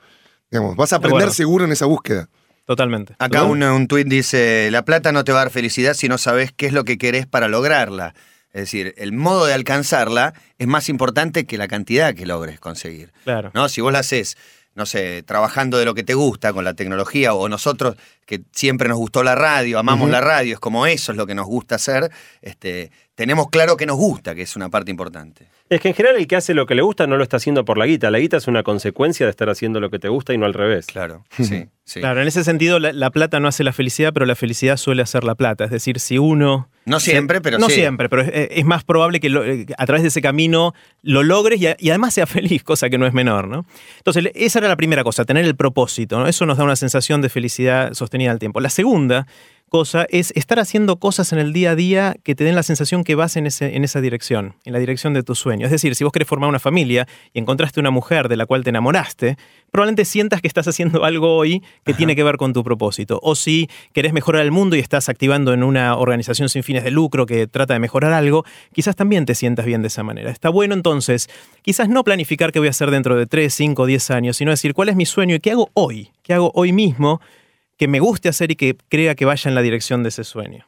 [0.51, 2.29] Digamos, vas a aprender seguro en esa búsqueda.
[2.65, 3.15] Totalmente.
[3.19, 6.17] Acá un, un tuit dice, la plata no te va a dar felicidad si no
[6.17, 8.13] sabes qué es lo que querés para lograrla.
[8.53, 13.11] Es decir, el modo de alcanzarla es más importante que la cantidad que logres conseguir.
[13.23, 13.51] Claro.
[13.53, 13.67] ¿no?
[13.67, 14.37] Si vos la haces,
[14.75, 18.87] no sé, trabajando de lo que te gusta con la tecnología, o nosotros que siempre
[18.87, 21.75] nos gustó la radio, amamos la radio, es como eso es lo que nos gusta
[21.75, 22.11] hacer,
[22.41, 25.47] este, tenemos claro que nos gusta, que es una parte importante.
[25.75, 27.65] Es que en general el que hace lo que le gusta no lo está haciendo
[27.65, 28.11] por la guita.
[28.11, 30.53] La guita es una consecuencia de estar haciendo lo que te gusta y no al
[30.53, 30.85] revés.
[30.87, 31.99] Claro, sí, sí.
[31.99, 35.01] Claro, en ese sentido la, la plata no hace la felicidad, pero la felicidad suele
[35.01, 35.65] hacer la plata.
[35.65, 36.69] Es decir, si uno...
[36.85, 37.75] No siempre, pero no sí.
[37.75, 41.23] siempre, pero es, es más probable que lo- eh, a través de ese camino lo
[41.23, 43.65] logres y, a- y además sea feliz, cosa que no es menor, ¿no?
[43.99, 46.27] Entonces, esa era la primera cosa, tener el propósito, ¿no?
[46.27, 48.59] Eso nos da una sensación de felicidad sostenida al tiempo.
[48.59, 49.27] La segunda
[49.73, 53.03] cosa es estar haciendo cosas en el día a día que te den la sensación
[53.03, 55.65] que vas en, ese, en esa dirección, en la dirección de tu sueño.
[55.65, 58.63] Es decir, si vos querés formar una familia y encontraste una mujer de la cual
[58.63, 59.35] te enamoraste,
[59.71, 63.19] probablemente sientas que estás haciendo algo hoy que tiene que ver con tu propósito.
[63.23, 66.91] O si querés mejorar el mundo y estás activando en una organización sin fines de
[66.91, 70.29] lucro que trata de mejorar algo, quizás también te sientas bien de esa manera.
[70.29, 71.31] Está bueno entonces,
[71.63, 74.75] quizás no planificar qué voy a hacer dentro de 3, 5, 10 años, sino decir
[74.75, 77.21] cuál es mi sueño y qué hago hoy, qué hago hoy mismo
[77.83, 80.65] que me guste hacer y que crea que vaya en la dirección de ese sueño.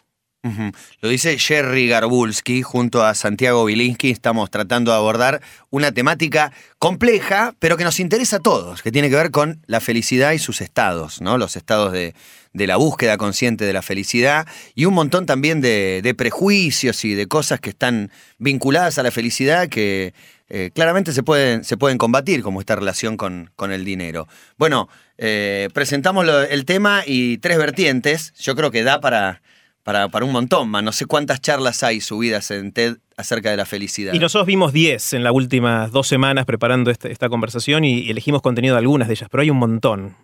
[1.00, 4.12] Lo dice Jerry Garbulski junto a Santiago Bilinsky.
[4.12, 9.10] Estamos tratando de abordar una temática compleja, pero que nos interesa a todos, que tiene
[9.10, 11.38] que ver con la felicidad y sus estados, ¿no?
[11.38, 12.14] Los estados de,
[12.52, 17.28] la búsqueda consciente de la felicidad y un montón también de, de prejuicios y de
[17.28, 20.14] cosas que están vinculadas a la felicidad que
[20.50, 24.28] eh, claramente se pueden, se pueden combatir, como esta relación con el dinero.
[24.58, 28.34] Bueno, eh, presentamos lo- el tema y tres vertientes.
[28.40, 29.42] Yo creo que da para,
[29.84, 30.84] para, para un montón más.
[30.84, 34.14] No sé cuántas charlas hay subidas en TED acerca de la felicidad.
[34.14, 38.42] Y nosotros vimos 10 en las últimas dos semanas preparando este- esta conversación y elegimos
[38.42, 40.16] contenido de algunas de ellas, pero hay un montón.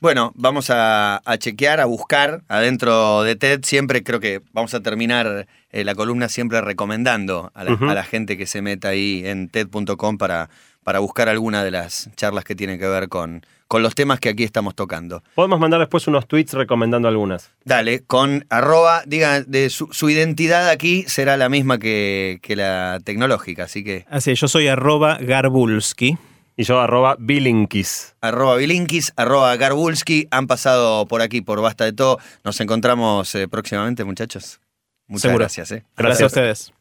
[0.00, 3.60] Bueno, vamos a, a chequear, a buscar adentro de TED.
[3.64, 7.84] Siempre creo que vamos a terminar eh, la columna siempre recomendando a la, Ujú.
[7.90, 10.48] a la gente que se meta ahí en TED.com para,
[10.86, 14.28] para buscar alguna de las charlas que tienen que ver con, con los temas que
[14.28, 15.24] aquí estamos tocando.
[15.34, 17.50] Podemos mandar después unos tweets recomendando algunas.
[17.64, 23.00] Dale, con arroba, diga, de su, su identidad aquí será la misma que, que la
[23.02, 26.16] tecnológica, así que Así es, yo soy arroba Garbulski.
[26.56, 28.14] Y yo arroba Bilinkis.
[28.20, 32.18] arroba Bilinkis, arroba Garbulski, han pasado por aquí por Basta de Todo.
[32.44, 34.60] Nos encontramos eh, próximamente, muchachos.
[35.08, 35.40] Muchas Seguro.
[35.40, 35.72] gracias.
[35.72, 35.82] eh.
[35.96, 36.72] Gracias a ustedes.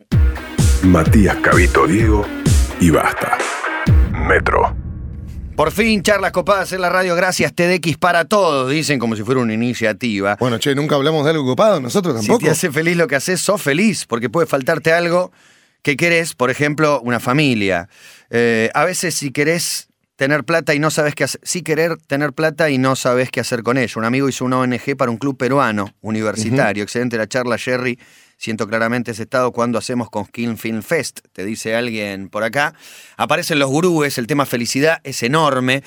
[0.83, 2.23] Matías Cabito Diego
[2.79, 3.37] y basta.
[4.25, 4.75] Metro.
[5.55, 9.39] Por fin, charlas copadas en la radio, gracias TEDx para todos, dicen como si fuera
[9.39, 10.35] una iniciativa.
[10.37, 12.45] Bueno, che, nunca hablamos de algo copado, nosotros Si tampoco.
[12.45, 15.31] te hace feliz lo que haces, sos feliz, porque puede faltarte algo
[15.81, 17.87] que querés, por ejemplo, una familia.
[18.31, 22.33] Eh, a veces si querés tener plata y no sabes qué hacer, sí querer tener
[22.33, 23.93] plata y no sabes qué hacer con ello.
[23.97, 26.83] Un amigo hizo una ONG para un club peruano universitario.
[26.83, 27.99] Excelente la charla, Jerry.
[28.37, 32.73] Siento claramente ese estado cuando hacemos con Skin Film Fest, te dice alguien por acá.
[33.17, 35.83] Aparecen los gurúes, el tema felicidad es enorme.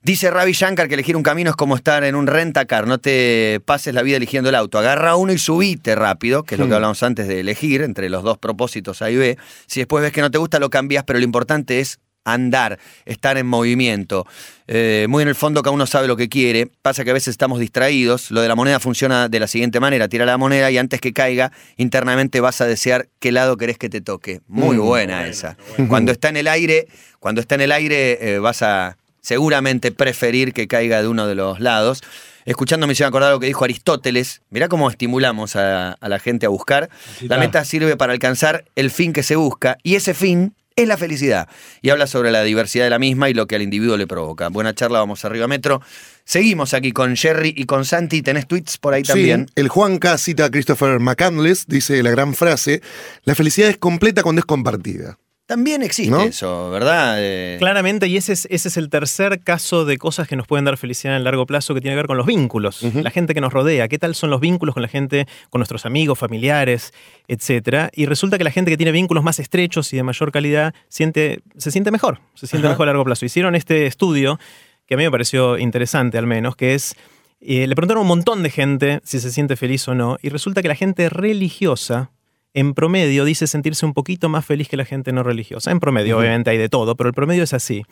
[0.00, 3.60] Dice Ravi Shankar que elegir un camino es como estar en un rentacar, no te
[3.64, 4.78] pases la vida eligiendo el auto.
[4.78, 8.22] Agarra uno y subite rápido, que es lo que hablamos antes de elegir, entre los
[8.22, 9.36] dos propósitos A y B.
[9.66, 11.98] Si después ves que no te gusta, lo cambias, pero lo importante es
[12.32, 14.26] andar, estar en movimiento.
[14.70, 16.70] Eh, muy en el fondo cada uno sabe lo que quiere.
[16.82, 18.30] Pasa que a veces estamos distraídos.
[18.30, 20.08] Lo de la moneda funciona de la siguiente manera.
[20.08, 23.88] Tira la moneda y antes que caiga, internamente vas a desear qué lado querés que
[23.88, 24.40] te toque.
[24.46, 25.56] Muy buena esa.
[25.88, 26.86] Cuando está en el aire,
[27.18, 31.34] cuando está en el aire eh, vas a seguramente preferir que caiga de uno de
[31.34, 32.02] los lados.
[32.44, 34.40] Escuchando me hicieron acordar lo que dijo Aristóteles.
[34.48, 36.88] Mirá cómo estimulamos a, a la gente a buscar.
[37.20, 40.96] La meta sirve para alcanzar el fin que se busca y ese fin es la
[40.96, 41.48] felicidad.
[41.82, 44.48] Y habla sobre la diversidad de la misma y lo que al individuo le provoca.
[44.48, 45.80] Buena charla, vamos arriba Metro.
[46.24, 48.22] Seguimos aquí con Jerry y con Santi.
[48.22, 49.46] ¿Tenés tweets por ahí también?
[49.48, 50.18] Sí, el Juan K.
[50.18, 52.82] cita a Christopher McCandless, dice la gran frase,
[53.24, 55.18] la felicidad es completa cuando es compartida.
[55.48, 56.20] También existe ¿No?
[56.24, 57.14] eso, ¿verdad?
[57.20, 60.66] Eh, Claramente, y ese es, ese es el tercer caso de cosas que nos pueden
[60.66, 63.32] dar felicidad en el largo plazo que tiene que ver con los vínculos, la gente
[63.32, 66.92] que nos rodea, qué tal son los vínculos con la gente, con nuestros amigos, familiares,
[67.28, 67.90] etcétera.
[67.94, 71.40] Y resulta que la gente que tiene vínculos más estrechos y de mayor calidad siente,
[71.56, 73.24] se siente mejor, se siente mejor a largo plazo.
[73.24, 74.38] Hicieron este estudio
[74.84, 76.94] que a mí me pareció interesante al menos, que es,
[77.40, 80.28] eh, le preguntaron a un montón de gente si se siente feliz o no, y
[80.28, 82.10] resulta que la gente religiosa,
[82.54, 85.70] en promedio, dice sentirse un poquito más feliz que la gente no religiosa.
[85.70, 87.84] En promedio, obviamente hay de todo, pero el promedio es así.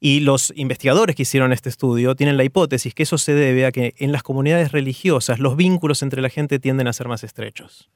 [0.00, 3.72] Y los investigadores que hicieron este estudio tienen la hipótesis que eso se debe a
[3.72, 7.88] que en las comunidades religiosas los vínculos entre la gente tienden a ser más estrechos.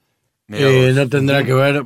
[0.48, 1.84] Eh, no tendrá que ver,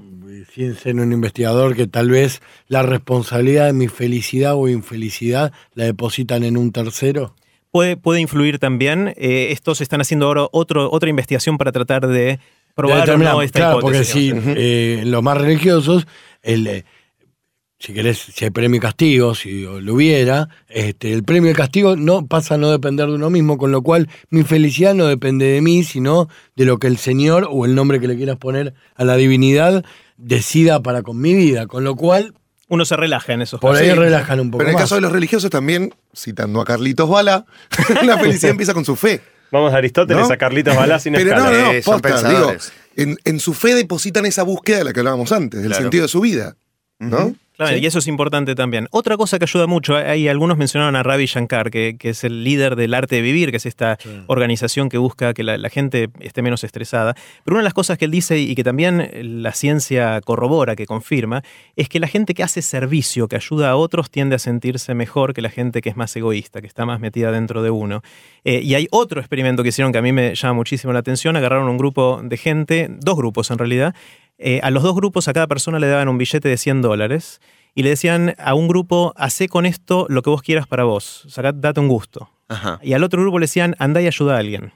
[0.53, 5.85] sin ser un investigador, que tal vez la responsabilidad de mi felicidad o infelicidad la
[5.85, 7.35] depositan en un tercero.
[7.71, 9.14] Puede, puede influir también.
[9.16, 12.40] eh, estos están haciendo ahora otro, otra investigación para tratar de
[12.81, 16.07] probar o Determinar- no esta claro, porque si eh, los más religiosos,
[16.43, 16.85] el, eh,
[17.79, 21.57] si querés, si hay premio y castigo, si lo hubiera, este, el premio y el
[21.57, 25.07] castigo no pasa a no depender de uno mismo, con lo cual mi felicidad no
[25.07, 28.37] depende de mí, sino de lo que el Señor o el nombre que le quieras
[28.37, 29.83] poner a la divinidad
[30.19, 32.35] decida para con mi vida, con lo cual
[32.69, 33.88] Uno se relaja en esos por casos.
[33.88, 34.83] ahí relajan un poco Pero en el más.
[34.83, 37.47] caso de los religiosos también, citando a Carlitos Bala,
[38.05, 39.23] la felicidad empieza con su fe.
[39.53, 40.33] Vamos a Aristóteles ¿No?
[40.33, 41.59] a Carlitos Balá sin Pero no, escala.
[41.63, 42.53] no, no, posta, digo,
[42.97, 45.83] en, en su fe depositan esa búsqueda de la que hablábamos antes, del Claro.
[45.85, 46.57] sentido de su vida.
[46.99, 47.35] ¿No?
[47.61, 47.83] Claro, ¿Sí?
[47.83, 48.88] y eso es importante también.
[48.90, 52.42] Otra cosa que ayuda mucho, hay algunos mencionaron a Ravi Shankar, que, que es el
[52.42, 56.09] líder del arte de vivir, que es esta organización que busca que la, la gente
[56.20, 57.14] esté menos estresada.
[57.44, 59.11] Pero una de las cosas que él dice y que también
[59.42, 61.42] la ciencia corrobora, que confirma,
[61.77, 65.35] es que la gente que hace servicio, que ayuda a otros, tiende a sentirse mejor
[65.35, 68.01] que la gente que es más egoísta, que está más metida dentro de uno.
[68.44, 71.37] Eh, y hay otro experimento que hicieron que a mí me llama muchísimo la atención.
[71.37, 73.94] Agarraron un grupo de gente, dos grupos en realidad.
[74.42, 77.40] Eh, a los dos grupos, a cada persona le daban un billete de 100 dólares
[77.74, 81.26] y le decían a un grupo, hacé con esto lo que vos quieras para vos,
[81.29, 82.31] sacá, date un gusto.
[82.48, 82.81] Ajá.
[82.83, 84.72] Y al otro grupo le decían, andá y ayuda a alguien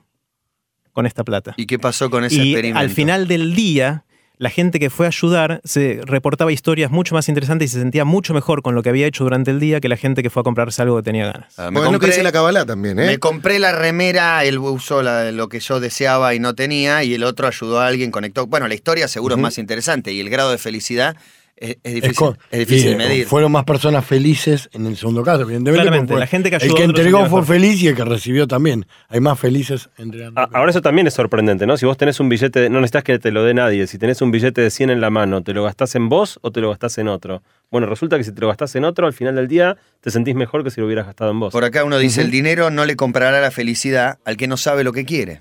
[0.93, 1.55] con esta plata.
[1.57, 2.79] ¿Y qué pasó con ese Y experimento?
[2.79, 4.04] al final del día,
[4.37, 8.05] la gente que fue a ayudar se reportaba historias mucho más interesantes y se sentía
[8.05, 10.41] mucho mejor con lo que había hecho durante el día que la gente que fue
[10.41, 11.55] a comprarse algo que tenía ganas.
[11.57, 13.07] Ah, me, Bueno, es lo que compré, dice la Kabbalah también, ¿eh?
[13.07, 17.15] me compré la remera, él usó la- lo que yo deseaba y no tenía, y
[17.15, 18.47] el otro ayudó a alguien, conectó.
[18.49, 21.17] Bueno, la historia seguro es más interesante y el grado de felicidad
[21.57, 23.27] es, es difícil, Es co- es difícil y, de medir.
[23.27, 26.15] Fueron más personas felices en el segundo caso, evidentemente.
[26.17, 27.45] La gente que El ayudó que a otros entregó fue mejor.
[27.47, 28.87] feliz y el que recibió también.
[29.09, 31.77] Hay más felices entre A- Ahora eso también es sorprendente, ¿no?
[31.77, 34.21] Si vos tenés un billete, de- no necesitas que te lo dé nadie, si tenés
[34.23, 36.71] un billete de 100 en la mano, ¿te lo gastás en vos o te lo
[36.71, 37.43] gastás en otro?
[37.71, 40.35] Bueno, resulta que si te lo gastás en otro, al final del día te sentís
[40.35, 41.53] mejor que si lo hubieras gastado en vos.
[41.53, 44.85] Por acá uno dice, el dinero no le comprará la felicidad al que no sabe
[44.85, 45.41] lo que quiere.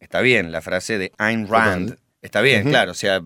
[0.00, 1.96] Está bien, la frase de Ayn Rand.
[2.22, 2.90] Está bien, claro.
[2.92, 3.20] O sea,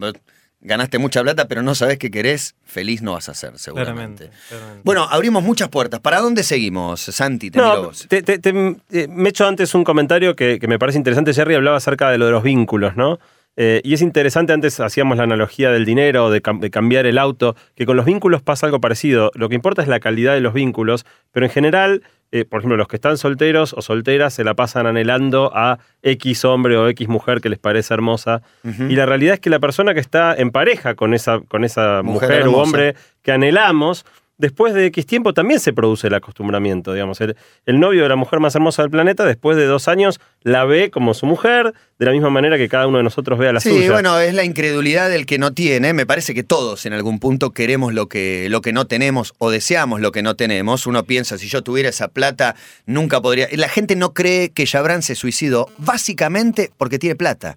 [0.65, 4.25] ganaste mucha plata, pero no sabes qué querés, feliz no vas a ser, seguramente.
[4.27, 4.81] Claramente, claramente.
[4.85, 6.01] Bueno, abrimos muchas puertas.
[6.01, 7.51] ¿Para dónde seguimos, Santi?
[7.51, 8.07] Te No, vos.
[8.09, 8.51] te, te- te-
[8.91, 11.33] eh, me he hecho antes un comentario que, que me parece interesante.
[11.33, 13.21] Jerry hablaba acerca de lo de los vínculos, ¿no?
[13.57, 17.19] Eh, y es interesante, antes hacíamos la analogía del dinero, de, cam- de cambiar el
[17.19, 19.31] auto, que con los vínculos pasa algo parecido.
[19.35, 22.77] Lo que importa es la calidad de los vínculos, pero en general, eh, por ejemplo,
[22.77, 27.07] los que están solteros o solteras se la pasan anhelando a X hombre o X
[27.09, 28.43] mujer que les parece hermosa.
[28.65, 32.03] Y la realidad es que la persona que está en pareja con esa, con esa
[32.03, 32.63] Mujer mujer, u hermosa.
[32.63, 34.05] hombre que anhelamos,
[34.39, 37.21] después de X tiempo también se produce el acostumbramiento, digamos.
[37.21, 40.65] El, el novio de la mujer más hermosa del planeta, después de dos años, la
[40.65, 43.53] ve como su mujer, de la misma manera que cada uno de nosotros ve a
[43.53, 43.93] la Sí, suya.
[43.93, 45.93] bueno, es la incredulidad del que no tiene.
[45.93, 49.51] Me parece que todos en algún punto queremos lo que, lo que no tenemos o
[49.51, 50.87] deseamos lo que no tenemos.
[50.87, 53.49] Uno piensa, si yo tuviera esa plata, nunca podría.
[53.53, 57.57] La gente no cree que Jabran se suicidó básicamente porque tiene plata.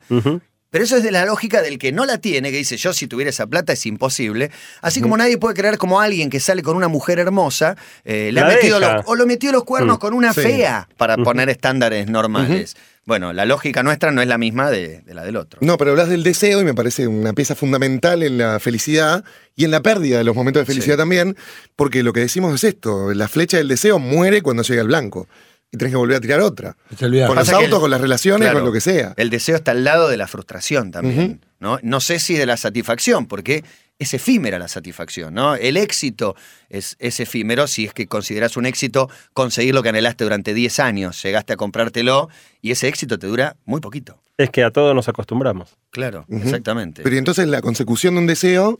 [0.69, 3.07] Pero eso es de la lógica del que no la tiene, que dice, yo si
[3.07, 4.51] tuviera esa plata es imposible.
[4.81, 8.41] Así como nadie puede creer como alguien que sale con una mujer hermosa, eh, le
[8.41, 9.99] ha metido los- o lo metió los cuernos Mm.
[9.99, 10.41] con una Sí.
[10.41, 12.75] fea para poner estándares normales.
[13.05, 15.59] Bueno, la lógica nuestra no es la misma de, de la del otro.
[15.63, 19.23] No, pero hablas del deseo y me parece una pieza fundamental en la felicidad
[19.55, 20.99] y en la pérdida de los momentos de felicidad Sí.
[20.99, 21.37] también,
[21.77, 25.29] porque lo que decimos es esto, la flecha del deseo muere cuando llega al blanco
[25.71, 26.77] y tenés que volver a tirar otra.
[26.97, 28.59] Con los autos, el- con las relaciones, Claro.
[28.59, 29.13] con lo que sea.
[29.17, 31.41] El deseo está al lado de la frustración también.
[31.59, 31.79] ¿no?
[31.81, 33.63] no sé si de la satisfacción, porque
[33.99, 35.33] es efímera la satisfacción.
[35.33, 35.55] ¿no?
[35.55, 36.35] El éxito
[36.69, 40.79] es, es efímero si es que consideras un éxito conseguir lo que anhelaste durante 10
[40.79, 42.29] años, llegaste a comprártelo
[42.61, 44.21] y ese éxito te dura muy poquito.
[44.37, 45.75] Es que a todos nos acostumbramos.
[45.89, 47.01] Claro, exactamente.
[47.01, 48.77] Pero y entonces la consecución de un deseo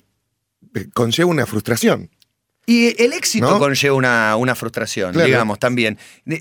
[0.76, 2.12] eh, conlleva una frustración.
[2.69, 3.60] Y el éxito ¿No?
[3.60, 5.25] conlleva una, una frustración, Claro.
[5.25, 5.97] digamos, también.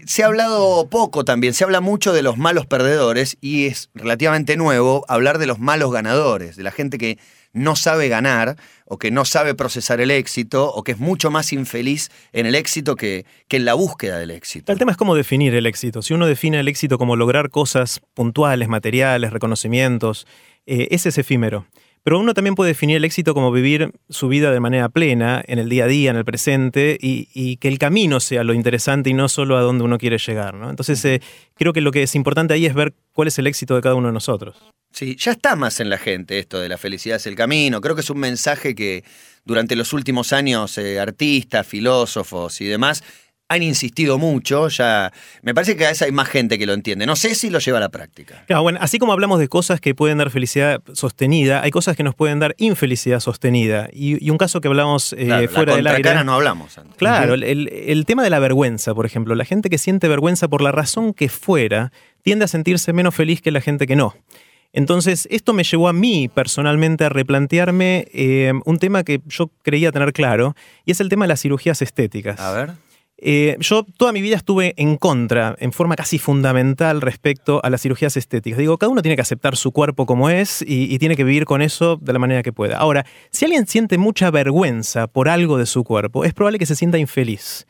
[0.07, 4.57] Se ha hablado poco también, se habla mucho de los malos perdedores y es relativamente
[4.57, 7.19] nuevo hablar de los malos ganadores, de la gente que
[7.53, 11.53] no sabe ganar o que no sabe procesar el éxito o que es mucho más
[11.53, 14.73] infeliz en el éxito que, que en la búsqueda del éxito.
[14.73, 16.03] El tema es cómo definir el éxito.
[16.03, 20.27] Si uno define el éxito como lograr cosas puntuales, materiales, reconocimientos,
[20.67, 21.67] eh, ese es efímero.
[22.07, 25.59] Pero uno también puede definir el éxito como vivir su vida de manera plena, en
[25.59, 29.11] el día a día, en el presente, y, y que el camino sea lo interesante
[29.11, 30.55] y no solo a donde uno quiere llegar.
[30.55, 30.71] ¿no?
[30.71, 31.21] Entonces, eh,
[31.57, 33.97] creo que lo que es importante ahí es ver cuál es el éxito de cada
[33.97, 34.55] uno de nosotros.
[34.93, 37.81] Sí, ya está más en la gente esto de la felicidad es el camino.
[37.81, 39.03] Creo que es un mensaje que
[39.45, 43.03] durante los últimos años eh, artistas, filósofos y demás
[43.49, 44.69] han insistido mucho.
[44.69, 47.07] Ya me parece que cada vez hay más gente que lo entiende.
[47.07, 48.45] No sé si lo lleva a la práctica.
[48.47, 52.03] Claro, bueno, así como hablamos de cosas que pueden dar felicidad sostenida, hay cosas que
[52.03, 53.89] nos pueden dar infelicidad sostenida.
[53.93, 56.25] Y, y un caso que hablamos eh, Claro, fuera la del aire.
[56.25, 56.97] no hablamos antes.
[56.97, 59.35] Claro, el tema de la vergüenza, por ejemplo.
[59.35, 63.41] La gente que siente vergüenza por la razón que fuera tiende a sentirse menos feliz
[63.41, 64.15] que la gente que no.
[64.73, 69.91] Entonces, esto me llevó a mí personalmente a replantearme eh, un tema que yo creía
[69.91, 70.55] tener claro,
[70.85, 72.39] y es el tema de las cirugías estéticas.
[72.39, 72.73] A ver.
[73.19, 77.83] Eh, yo toda mi vida estuve en contra, en forma casi fundamental respecto a las
[77.83, 78.59] cirugías estéticas.
[78.59, 81.47] Digo, cada uno tiene que aceptar su cuerpo como es y, y tiene que vivir
[81.47, 82.77] con eso de la manera que pueda.
[82.77, 86.77] Ahora, si alguien siente mucha vergüenza por algo de su cuerpo, es probable que se
[86.77, 87.67] sienta infeliz.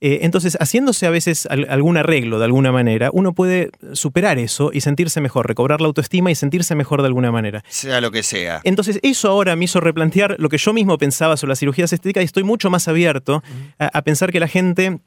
[0.00, 4.70] Eh, entonces, haciéndose a veces al- algún arreglo de alguna manera, uno puede superar eso
[4.72, 7.64] y sentirse mejor, recobrar la autoestima y sentirse mejor de alguna manera.
[7.68, 8.60] Sea lo que sea.
[8.64, 12.22] Entonces, eso ahora me hizo replantear lo que yo mismo pensaba sobre las cirugías estéticas
[12.22, 13.42] y estoy mucho más abierto
[13.78, 14.98] a, a pensar que la gente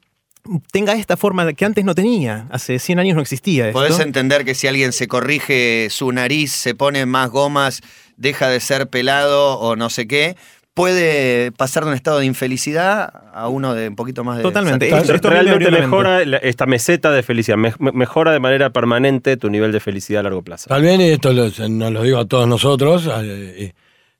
[0.72, 2.46] tenga esta forma que antes no tenía.
[2.50, 3.78] Hace 100 años no existía esto.
[3.78, 7.80] Podés entender que si alguien se corrige su nariz, se pone más gomas,
[8.16, 10.36] deja de ser pelado o no sé qué,
[10.74, 14.88] puede pasar de un estado de infelicidad a uno de un poquito más de Totalmente.
[14.88, 19.36] Esto- esto Realmente mejora la- esta meseta de felicidad, me- me- mejora de manera permanente
[19.36, 20.68] tu nivel de felicidad a largo plazo.
[20.68, 23.72] Tal vez, y esto lo- nos lo digo a todos nosotros, eh, eh,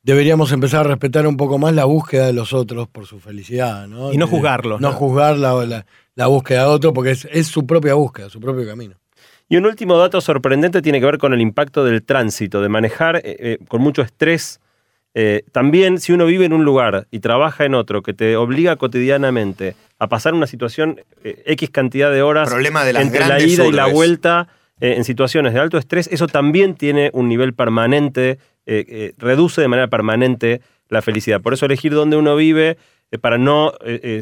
[0.02, 3.86] deberíamos empezar a respetar un poco más la búsqueda de los otros por su felicidad.
[3.86, 4.12] ¿no?
[4.12, 4.94] Y no juzgarlos, No ¿no?
[4.96, 8.66] juzgar la, la- la búsqueda de otro porque es, es su propia búsqueda, su propio
[8.66, 8.94] camino.
[9.48, 13.20] Y un último dato sorprendente tiene que ver con el impacto del tránsito, de manejar
[13.24, 14.60] eh, con mucho estrés.
[15.14, 18.76] Eh, también si uno vive en un lugar y trabaja en otro que te obliga
[18.76, 23.42] cotidianamente a pasar una situación eh, X cantidad de horas Problema de las entre la
[23.42, 24.48] ida y la vuelta
[24.80, 28.38] eh, en situaciones de alto estrés, eso también tiene un nivel permanente,
[29.18, 31.40] reduce de manera permanente la felicidad.
[31.40, 32.78] Por eso elegir dónde uno vive
[33.20, 33.72] para no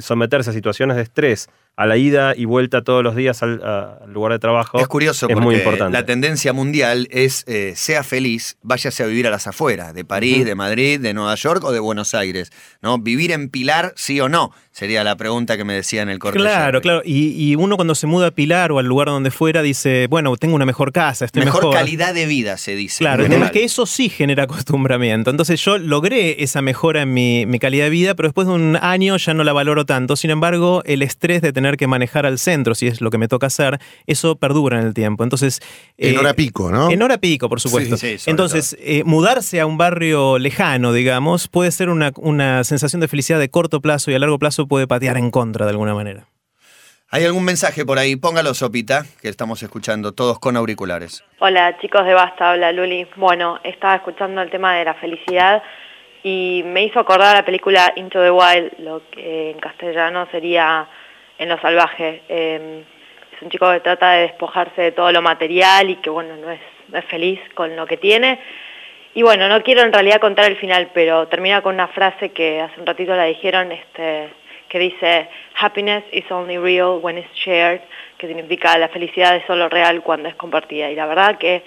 [0.00, 1.48] someterse a situaciones de estrés,
[1.80, 4.78] a la ida y vuelta todos los días al, a- al lugar de trabajo.
[4.78, 5.96] Es curioso es porque muy importante.
[5.96, 10.44] la tendencia mundial es eh, sea feliz, váyase a vivir a las afueras, de París,
[10.44, 12.52] de Madrid, de Nueva York o de Buenos Aires.
[12.82, 12.98] ¿no?
[12.98, 16.38] Vivir en Pilar, sí o no, sería la pregunta que me decía en el corte.
[16.38, 17.02] Claro, claro.
[17.04, 20.36] Y, y uno cuando se muda a Pilar o al lugar donde fuera dice, bueno,
[20.36, 21.74] tengo una mejor casa, estoy Mejor, mejor.
[21.76, 22.98] calidad de vida, se dice.
[22.98, 25.30] Claro, el tema es que eso sí genera acostumbramiento.
[25.30, 28.76] Entonces yo logré esa mejora en mi, mi calidad de vida, pero después de un
[28.80, 30.16] año ya no la valoro tanto.
[30.16, 33.28] Sin embargo, el estrés de tener que manejar al centro, si es lo que me
[33.28, 35.24] toca hacer, eso perdura en el tiempo.
[35.24, 35.60] Entonces,
[35.96, 36.90] En eh, hora pico, ¿no?
[36.90, 37.96] En hora pico, por supuesto.
[37.96, 42.64] Sí, sí, sobre Entonces, eh, mudarse a un barrio lejano, digamos, puede ser una, una
[42.64, 45.70] sensación de felicidad de corto plazo y a largo plazo puede patear en contra de
[45.70, 46.26] alguna manera.
[47.12, 48.14] ¿Hay algún mensaje por ahí?
[48.14, 51.24] Póngalo, Sopita, que estamos escuchando todos con auriculares.
[51.40, 53.04] Hola chicos de Basta, habla Luli.
[53.16, 55.60] Bueno, estaba escuchando el tema de la felicidad
[56.22, 60.88] y me hizo acordar la película Into the Wild, lo que en castellano sería
[61.40, 62.20] En lo salvaje.
[62.28, 62.84] Eh,
[63.34, 66.50] es un chico que trata de despojarse de todo lo material y que bueno, no
[66.50, 68.38] es, no es feliz con lo que tiene.
[69.14, 72.60] Y bueno, no quiero en realidad contar el final, pero termina con una frase que
[72.60, 74.28] hace un ratito la dijeron, este,
[74.68, 75.28] que dice,
[75.58, 77.80] happiness is only real when it's shared,
[78.18, 80.90] que significa la felicidad es solo real cuando es compartida.
[80.90, 81.62] Y la verdad que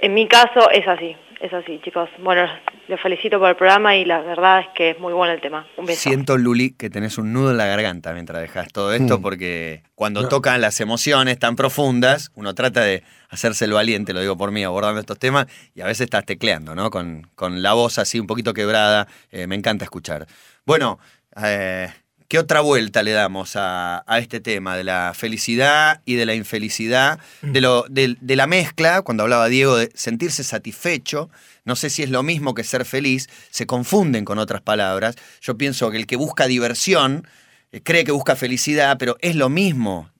[0.00, 2.08] en mi caso es así, es así, chicos.
[2.22, 2.46] Bueno,
[2.88, 5.66] los felicito por el programa y la verdad es que es muy bueno el tema.
[5.76, 6.00] Un beso.
[6.00, 9.22] Siento, Luli, que tenés un nudo en la garganta mientras dejas todo esto, Mm.
[9.22, 14.36] porque cuando tocan las emociones tan profundas, uno trata de hacerse el valiente, lo digo
[14.36, 16.90] por mí, abordando estos temas, y a veces estás tecleando, ¿no?
[16.90, 19.06] Con, con la voz así un poquito quebrada.
[19.30, 20.26] Eh, me encanta escuchar.
[20.64, 20.98] Bueno,
[21.44, 21.88] eh,
[22.28, 26.34] ¿qué otra vuelta le damos a, a este tema de la felicidad y de la
[26.34, 27.18] infelicidad?
[27.42, 31.30] De, lo, de, de la mezcla, cuando hablaba Diego de sentirse satisfecho,
[31.64, 35.16] no sé si es lo mismo que ser feliz, se confunden con otras palabras.
[35.40, 37.26] Yo pienso que el que busca diversión
[37.72, 40.10] eh, cree que busca felicidad, pero es lo mismo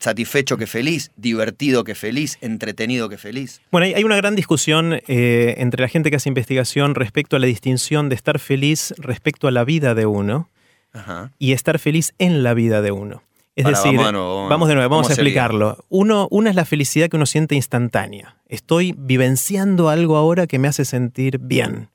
[0.00, 3.60] satisfecho que feliz, divertido que feliz, entretenido que feliz.
[3.70, 7.38] Bueno, hay, hay una gran discusión eh, entre la gente que hace investigación respecto a
[7.38, 10.50] la distinción de estar feliz respecto a la vida de uno
[10.96, 11.32] Ajá.
[11.38, 13.22] y estar feliz en la vida de uno.
[13.54, 14.50] Es decir, vamos de nuevo, vamos.
[14.50, 15.30] vamos de nuevo, vamos ¿Cómo a sería?
[15.30, 15.84] explicarlo.
[15.88, 18.36] Uno, una es la felicidad que uno siente instantánea.
[18.48, 21.88] Estoy vivenciando algo ahora que me hace sentir bien.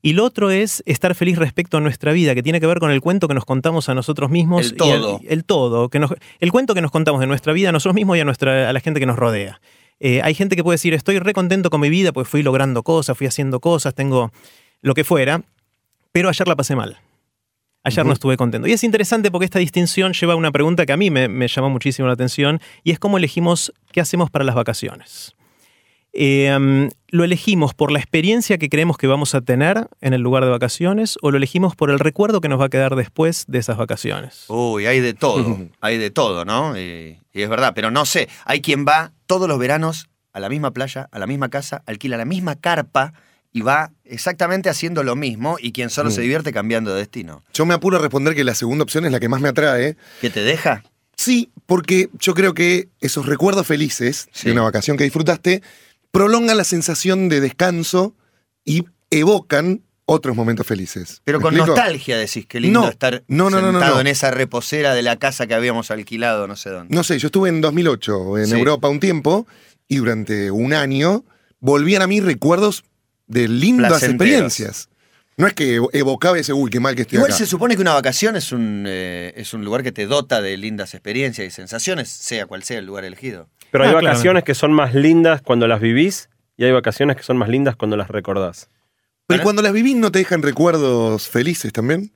[0.00, 2.90] Y lo otro es estar feliz respecto a nuestra vida, que tiene que ver con
[2.90, 4.66] el cuento que nos contamos a nosotros mismos.
[4.66, 5.20] El y todo.
[5.28, 5.88] el todo.
[5.90, 8.24] Que nos- el cuento que nos contamos de nuestra vida a nosotros mismos y a,
[8.24, 9.60] nuestra, a la gente que nos rodea.
[10.00, 12.82] Eh, hay gente que puede decir, estoy re contento con mi vida, pues fui logrando
[12.82, 14.32] cosas, fui haciendo cosas, tengo
[14.80, 15.42] lo que fuera,
[16.10, 16.98] pero ayer la pasé mal.
[17.84, 18.68] Ayer no estuve contento.
[18.68, 21.48] Y es interesante porque esta distinción lleva a una pregunta que a mí me, me
[21.48, 25.34] llamó muchísimo la atención y es cómo elegimos qué hacemos para las vacaciones.
[26.12, 30.20] Eh, um, ¿Lo elegimos por la experiencia que creemos que vamos a tener en el
[30.20, 33.46] lugar de vacaciones o lo elegimos por el recuerdo que nos va a quedar después
[33.48, 34.44] de esas vacaciones?
[34.48, 36.78] Uy, hay de todo, hay de todo, ¿no?
[36.78, 40.48] Y, y es verdad, pero no sé, hay quien va todos los veranos a la
[40.48, 43.14] misma playa, a la misma casa, alquila la misma carpa
[43.52, 47.42] y va exactamente haciendo lo mismo y quien solo se divierte cambiando de destino.
[47.52, 49.96] Yo me apuro a responder que la segunda opción es la que más me atrae.
[50.20, 50.82] ¿Qué te deja?
[51.16, 54.46] Sí, porque yo creo que esos recuerdos felices Sí.
[54.46, 55.62] de una vacación que disfrutaste
[56.10, 58.14] prolongan la sensación de descanso
[58.64, 61.20] y evocan otros momentos felices.
[61.24, 61.76] Pero ¿Me con explico?
[61.76, 65.46] nostalgia decís, qué lindo No, estar no, no, sentado en esa reposera de la casa
[65.46, 66.94] que habíamos alquilado, no sé dónde.
[66.94, 68.54] No sé, yo estuve en 2008 en Sí.
[68.54, 69.46] Europa un tiempo
[69.88, 71.24] y durante un año
[71.60, 72.84] volvían a mí recuerdos
[73.26, 74.88] de lindas experiencias.
[75.36, 77.38] No es que evo- evocaba ese, uy, qué mal que estoy Igual acá.
[77.38, 80.56] se supone que una vacación es un, eh, es un lugar que te dota de
[80.58, 83.48] lindas experiencias y sensaciones, sea cual sea el lugar elegido.
[83.70, 84.46] Pero hay Ah, vacaciones claramente.
[84.46, 87.96] que son más lindas cuando las vivís y hay vacaciones que son más lindas cuando
[87.96, 88.68] las recordás.
[89.26, 92.12] Pero cuando las vivís no te dejan recuerdos felices también.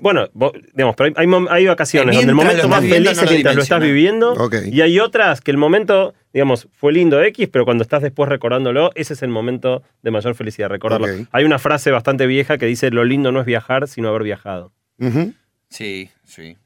[0.00, 3.54] Bueno, vos- digamos, pero hay, hay vacaciones donde el momento más feliz es lo mientras
[3.56, 4.34] lo estás viviendo.
[4.72, 8.90] Y hay otras que el momento, digamos, fue lindo X, pero cuando estás después recordándolo,
[8.94, 11.06] ese es el momento de mayor felicidad, recordarlo.
[11.32, 14.72] Hay una frase bastante vieja que dice, lo lindo no es viajar, sino haber viajado.
[15.68, 16.56] Sí, sí.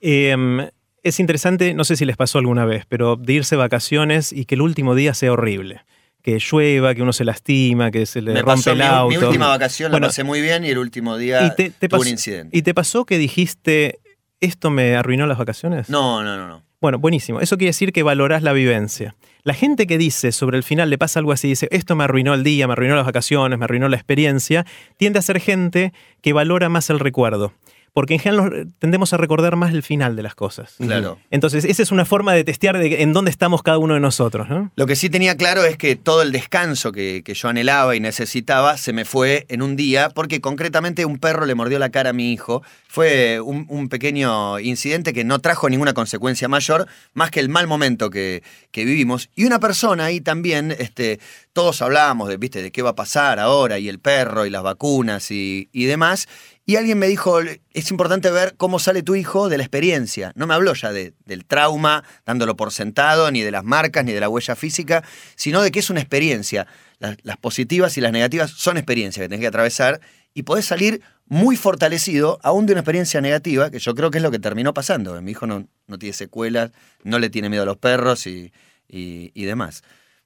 [0.00, 0.68] Eh,
[1.02, 4.44] es interesante, no sé si les pasó alguna vez, pero de irse de vacaciones y
[4.44, 5.82] que el último día sea horrible.
[6.26, 9.16] Que llueva, que uno se lastima, que se le Me rompe pasó el mi, auto.
[9.20, 11.86] mi última vacación, Bueno, la pasé muy bien y el último día y te, te
[11.86, 12.58] tuve pasó, un incidente.
[12.58, 14.00] ¿Y te pasó que dijiste,
[14.40, 15.88] esto me arruinó las vacaciones?
[15.88, 16.64] No, no, no, no.
[16.80, 17.40] Bueno, buenísimo.
[17.40, 19.14] Eso quiere decir que valorás la vivencia.
[19.44, 22.34] La gente que dice sobre el final le pasa algo así, dice, esto me arruinó
[22.34, 24.66] el día, me arruinó las vacaciones, me arruinó la experiencia,
[24.96, 27.52] tiende a ser gente que valora más el recuerdo.
[27.96, 30.74] Porque en general nos- tendemos a recordar más el final de las cosas.
[30.76, 31.18] Claro.
[31.30, 34.50] Entonces, esa es una forma de testear de en dónde estamos cada uno de nosotros.
[34.50, 34.70] ¿no?
[34.76, 38.00] Lo que sí tenía claro es que todo el descanso que, que yo anhelaba y
[38.00, 42.10] necesitaba se me fue en un día porque concretamente un perro le mordió la cara
[42.10, 42.62] a mi hijo.
[42.86, 47.66] Fue un, un pequeño incidente que no trajo ninguna consecuencia mayor más que el mal
[47.66, 48.42] momento que,
[48.72, 49.30] que vivimos.
[49.34, 51.18] Y una persona ahí también, este,
[51.54, 54.62] todos hablábamos de, ¿viste, de qué va a pasar ahora y el perro y las
[54.62, 56.28] vacunas y, y demás.
[56.68, 60.32] Y alguien me dijo, es importante ver cómo sale tu hijo de la experiencia.
[60.34, 64.12] No me habló ya de- del trauma, dándolo por sentado, ni de las marcas, ni
[64.12, 65.04] de la huella física,
[65.36, 66.66] sino de que es una experiencia.
[66.98, 70.00] Las, positivas y las negativas son experiencias que tenés que atravesar
[70.34, 74.22] y podés salir muy fortalecido aún de una experiencia negativa, que yo creo que es
[74.24, 75.20] lo que terminó pasando.
[75.22, 76.72] Mi hijo no, no tiene secuelas,
[77.04, 78.52] no le tiene miedo a los perros y-
[78.88, 79.82] y demás.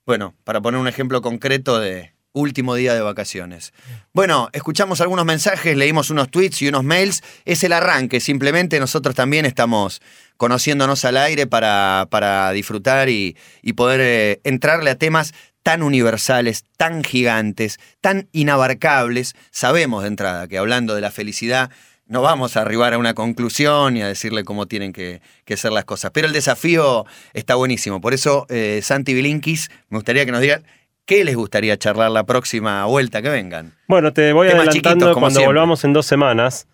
[0.06, 3.72] Bueno, para poner un ejemplo concreto de último día de vacaciones.
[4.12, 7.22] Bueno, escuchamos algunos mensajes, leímos unos tweets y unos mails.
[7.44, 10.00] Es el arranque, simplemente nosotros también estamos
[10.36, 16.64] conociéndonos al aire para, para disfrutar y, y poder eh, entrarle a temas tan universales,
[16.76, 21.70] tan gigantes, tan inabarcables, sabemos de entrada que hablando de la felicidad
[22.10, 25.70] no vamos a arribar a una conclusión y a decirle cómo tienen que, que ser
[25.70, 26.10] las cosas.
[26.10, 28.00] Pero el desafío está buenísimo.
[28.00, 30.64] Por eso, eh, Santi Bilinkis, me gustaría que nos digan
[31.10, 33.72] qué les gustaría charlar la próxima vuelta que vengan.
[33.88, 35.46] Bueno, te voy Temas adelantando chiquitos, cuando siempre.
[35.48, 36.68] volvamos en dos semanas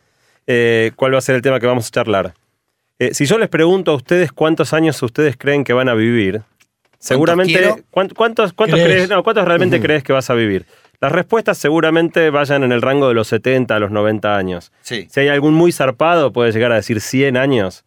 [0.46, 2.34] eh, cuál va a ser el tema que vamos a charlar.
[2.98, 6.42] Eh, si yo les pregunto a ustedes cuántos años ustedes creen que van a vivir,
[6.98, 7.84] seguramente.
[7.90, 8.84] ¿Cuántos, cuántos, ¿Crees?
[8.84, 10.66] crees- no, cuántos realmente crees que vas a vivir?
[11.00, 14.72] Las respuestas seguramente vayan en el rango de los 70 a los 90 años.
[14.80, 15.06] Sí.
[15.10, 17.84] Si hay algún muy zarpado, puede llegar a decir 100 años,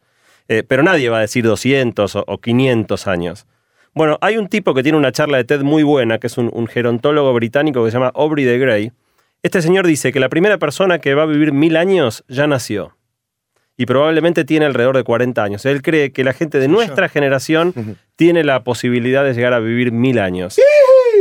[0.47, 3.45] eh, pero nadie va a decir 200 o, o 500 años.
[3.93, 6.49] Bueno, hay un tipo que tiene una charla de TED muy buena, que es un,
[6.53, 8.91] un gerontólogo británico que se llama Aubrey de Grey.
[9.41, 12.95] Este señor dice que la primera persona que va a vivir mil años ya nació.
[13.77, 15.65] Y probablemente tiene alrededor de 40 años.
[15.65, 19.93] Él cree que la gente de nuestra generación tiene la posibilidad de llegar a vivir
[19.93, 20.59] mil años.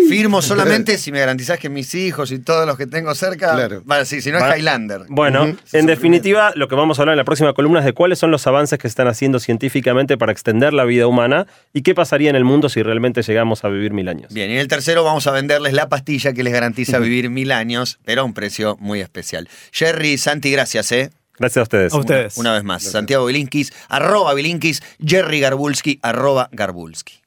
[0.09, 3.55] Firmo solamente si me garantizás que mis hijos y todos los que tengo cerca.
[3.55, 3.83] Claro.
[3.85, 5.03] Bueno, sí, si no es Para- Highlander.
[5.09, 5.57] Bueno, Ujú.
[5.73, 8.31] en definitiva, lo que vamos a hablar en la próxima columna es de cuáles son
[8.31, 12.31] los avances que se están haciendo científicamente para extender la vida humana y qué pasaría
[12.31, 14.33] en el mundo si realmente llegamos a vivir mil años.
[14.33, 17.53] Bien, y en el tercero vamos a venderles la pastilla que les garantiza vivir mil
[17.53, 19.49] años, pero a un precio muy especial.
[19.73, 21.11] Jerry, Santi, gracias, ¿eh?
[21.39, 21.93] Gracias a ustedes.
[21.93, 22.37] A ustedes.
[22.37, 22.83] Una vez más.
[22.83, 27.21] Santiago Bilinkis, arroba Bilinkis, Jerry Garbulski, arroba Garbulski.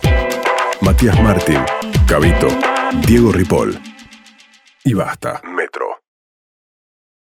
[0.82, 1.63] Matías Martín,
[2.07, 2.47] Cabito,
[3.05, 3.79] Diego Ripoll.
[4.84, 5.39] Y basta.
[5.43, 6.01] Metro.